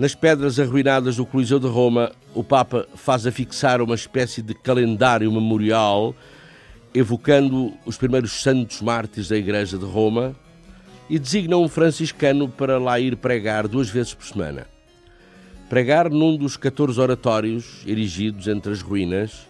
Nas 0.01 0.15
pedras 0.15 0.59
arruinadas 0.59 1.17
do 1.17 1.27
Coliseu 1.27 1.59
de 1.59 1.67
Roma, 1.67 2.11
o 2.35 2.43
Papa 2.43 2.89
faz 2.95 3.27
afixar 3.27 3.83
uma 3.83 3.95
espécie 3.95 4.41
de 4.41 4.55
calendário 4.55 5.31
memorial 5.31 6.15
evocando 6.95 7.75
os 7.85 7.99
primeiros 7.99 8.43
santos 8.43 8.81
mártires 8.81 9.29
da 9.29 9.37
Igreja 9.37 9.77
de 9.77 9.85
Roma 9.85 10.35
e 11.11 11.19
designa 11.19 11.59
um 11.59 11.69
franciscano 11.69 12.49
para 12.49 12.79
lá 12.79 12.99
ir 12.99 13.15
pregar 13.15 13.69
duas 13.69 13.91
vezes 13.91 14.15
por 14.15 14.25
semana. 14.25 14.67
Pregar 15.69 16.09
num 16.09 16.35
dos 16.35 16.57
14 16.57 16.99
oratórios 16.99 17.83
erigidos 17.87 18.49
entre 18.49 18.73
as 18.73 18.81
ruínas, 18.81 19.47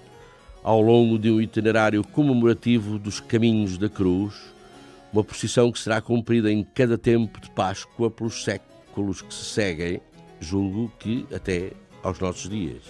ao 0.64 0.82
longo 0.82 1.16
de 1.16 1.30
um 1.30 1.40
itinerário 1.40 2.02
comemorativo 2.02 2.98
dos 2.98 3.20
Caminhos 3.20 3.78
da 3.78 3.88
Cruz, 3.88 4.34
uma 5.12 5.22
procissão 5.22 5.70
que 5.70 5.78
será 5.78 6.00
cumprida 6.00 6.50
em 6.50 6.64
cada 6.74 6.98
tempo 6.98 7.40
de 7.40 7.48
Páscoa 7.50 8.10
pelos 8.10 8.42
séculos 8.42 9.22
que 9.22 9.32
se 9.32 9.44
seguem 9.44 10.00
julgo 10.40 10.90
que 10.98 11.26
até 11.34 11.72
aos 12.02 12.18
nossos 12.18 12.48
dias. 12.50 12.84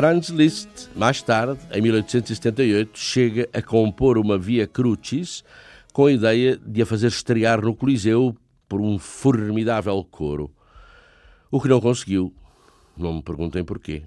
Franz 0.00 0.30
Liszt, 0.30 0.88
mais 0.96 1.20
tarde, 1.20 1.60
em 1.70 1.82
1878, 1.82 2.98
chega 2.98 3.46
a 3.52 3.60
compor 3.60 4.16
uma 4.16 4.38
Via 4.38 4.66
Crucis 4.66 5.44
com 5.92 6.06
a 6.06 6.12
ideia 6.12 6.56
de 6.56 6.80
a 6.80 6.86
fazer 6.86 7.08
estrear 7.08 7.60
no 7.62 7.76
Coliseu 7.76 8.34
por 8.66 8.80
um 8.80 8.98
formidável 8.98 10.02
coro. 10.10 10.50
O 11.50 11.60
que 11.60 11.68
não 11.68 11.82
conseguiu. 11.82 12.32
Não 12.96 13.12
me 13.12 13.22
perguntem 13.22 13.62
porquê. 13.62 14.04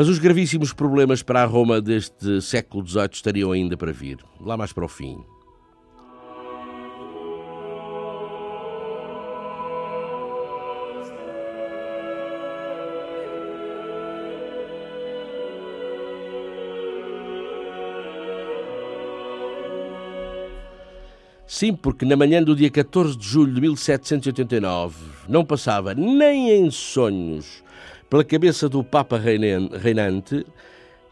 Mas 0.00 0.08
os 0.08 0.18
gravíssimos 0.18 0.72
problemas 0.72 1.22
para 1.22 1.42
a 1.42 1.44
Roma 1.44 1.78
deste 1.78 2.40
século 2.40 2.88
XVIII 2.88 3.10
estariam 3.12 3.52
ainda 3.52 3.76
para 3.76 3.92
vir, 3.92 4.16
lá 4.40 4.56
mais 4.56 4.72
para 4.72 4.86
o 4.86 4.88
fim. 4.88 5.22
Sim, 21.46 21.74
porque 21.74 22.06
na 22.06 22.16
manhã 22.16 22.42
do 22.42 22.56
dia 22.56 22.70
14 22.70 23.18
de 23.18 23.28
julho 23.28 23.52
de 23.52 23.60
1789 23.60 24.96
não 25.28 25.44
passava 25.44 25.92
nem 25.92 26.48
em 26.52 26.70
sonhos 26.70 27.62
pela 28.10 28.24
cabeça 28.24 28.68
do 28.68 28.82
Papa 28.82 29.16
reinante 29.16 30.44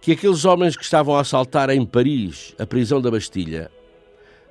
que 0.00 0.12
aqueles 0.12 0.44
homens 0.44 0.76
que 0.76 0.82
estavam 0.82 1.16
a 1.16 1.20
assaltar 1.20 1.70
em 1.70 1.86
Paris 1.86 2.54
a 2.58 2.66
prisão 2.66 3.00
da 3.00 3.08
Bastilha, 3.08 3.70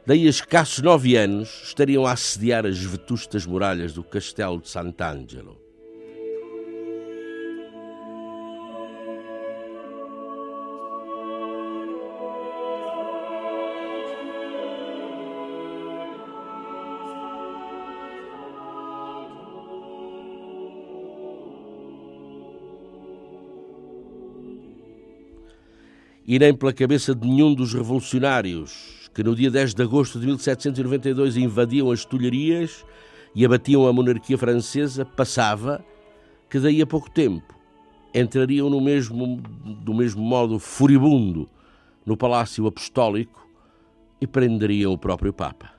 daí 0.05 0.25
a 0.25 0.29
escassos 0.29 0.81
nove 0.81 1.17
anos, 1.17 1.63
estariam 1.65 2.05
a 2.05 2.13
assediar 2.13 2.65
as 2.65 2.79
vetustas 2.79 3.45
muralhas 3.45 3.93
do 3.93 4.01
castelo 4.01 4.61
de 4.61 4.69
Sant'Angelo. 4.69 5.66
E 26.27 26.37
nem 26.37 26.53
pela 26.53 26.73
cabeça 26.73 27.15
de 27.15 27.25
nenhum 27.25 27.53
dos 27.53 27.73
revolucionários 27.73 29.09
que 29.15 29.23
no 29.23 29.33
dia 29.33 29.49
10 29.49 29.73
de 29.73 29.81
agosto 29.81 30.19
de 30.19 30.27
1792 30.27 31.37
invadiam 31.37 31.89
as 31.89 32.03
Tulharias 32.03 32.85
e 33.33 33.45
abatiam 33.45 33.87
a 33.87 33.93
monarquia 33.93 34.37
francesa, 34.37 35.05
passava 35.05 35.83
que 36.49 36.59
daí 36.59 36.81
a 36.81 36.85
pouco 36.85 37.09
tempo 37.09 37.55
entrariam 38.13 38.69
no 38.69 38.81
mesmo, 38.81 39.37
do 39.37 39.93
mesmo 39.93 40.21
modo 40.21 40.59
furibundo 40.59 41.49
no 42.05 42.17
Palácio 42.17 42.67
Apostólico 42.67 43.47
e 44.19 44.27
prenderiam 44.27 44.91
o 44.91 44.97
próprio 44.97 45.31
Papa. 45.31 45.76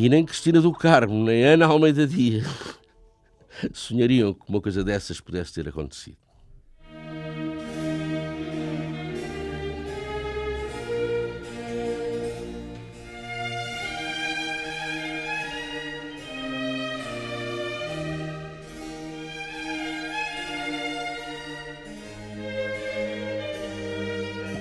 E 0.00 0.08
nem 0.08 0.24
Cristina 0.24 0.60
do 0.60 0.72
Carmo, 0.72 1.24
nem 1.24 1.44
Ana 1.44 1.66
Almeida 1.66 2.06
Dias 2.06 2.46
sonhariam 3.74 4.32
que 4.32 4.48
uma 4.48 4.60
coisa 4.60 4.84
dessas 4.84 5.20
pudesse 5.20 5.52
ter 5.52 5.68
acontecido. 5.68 6.16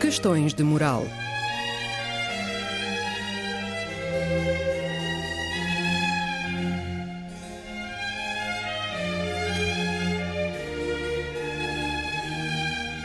Questões 0.02 0.56
de 0.56 0.64
moral. 0.64 1.06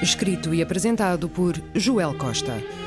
Escrito 0.03 0.53
e 0.53 0.61
apresentado 0.61 1.29
por 1.29 1.55
Joel 1.77 2.19
Costa. 2.19 2.82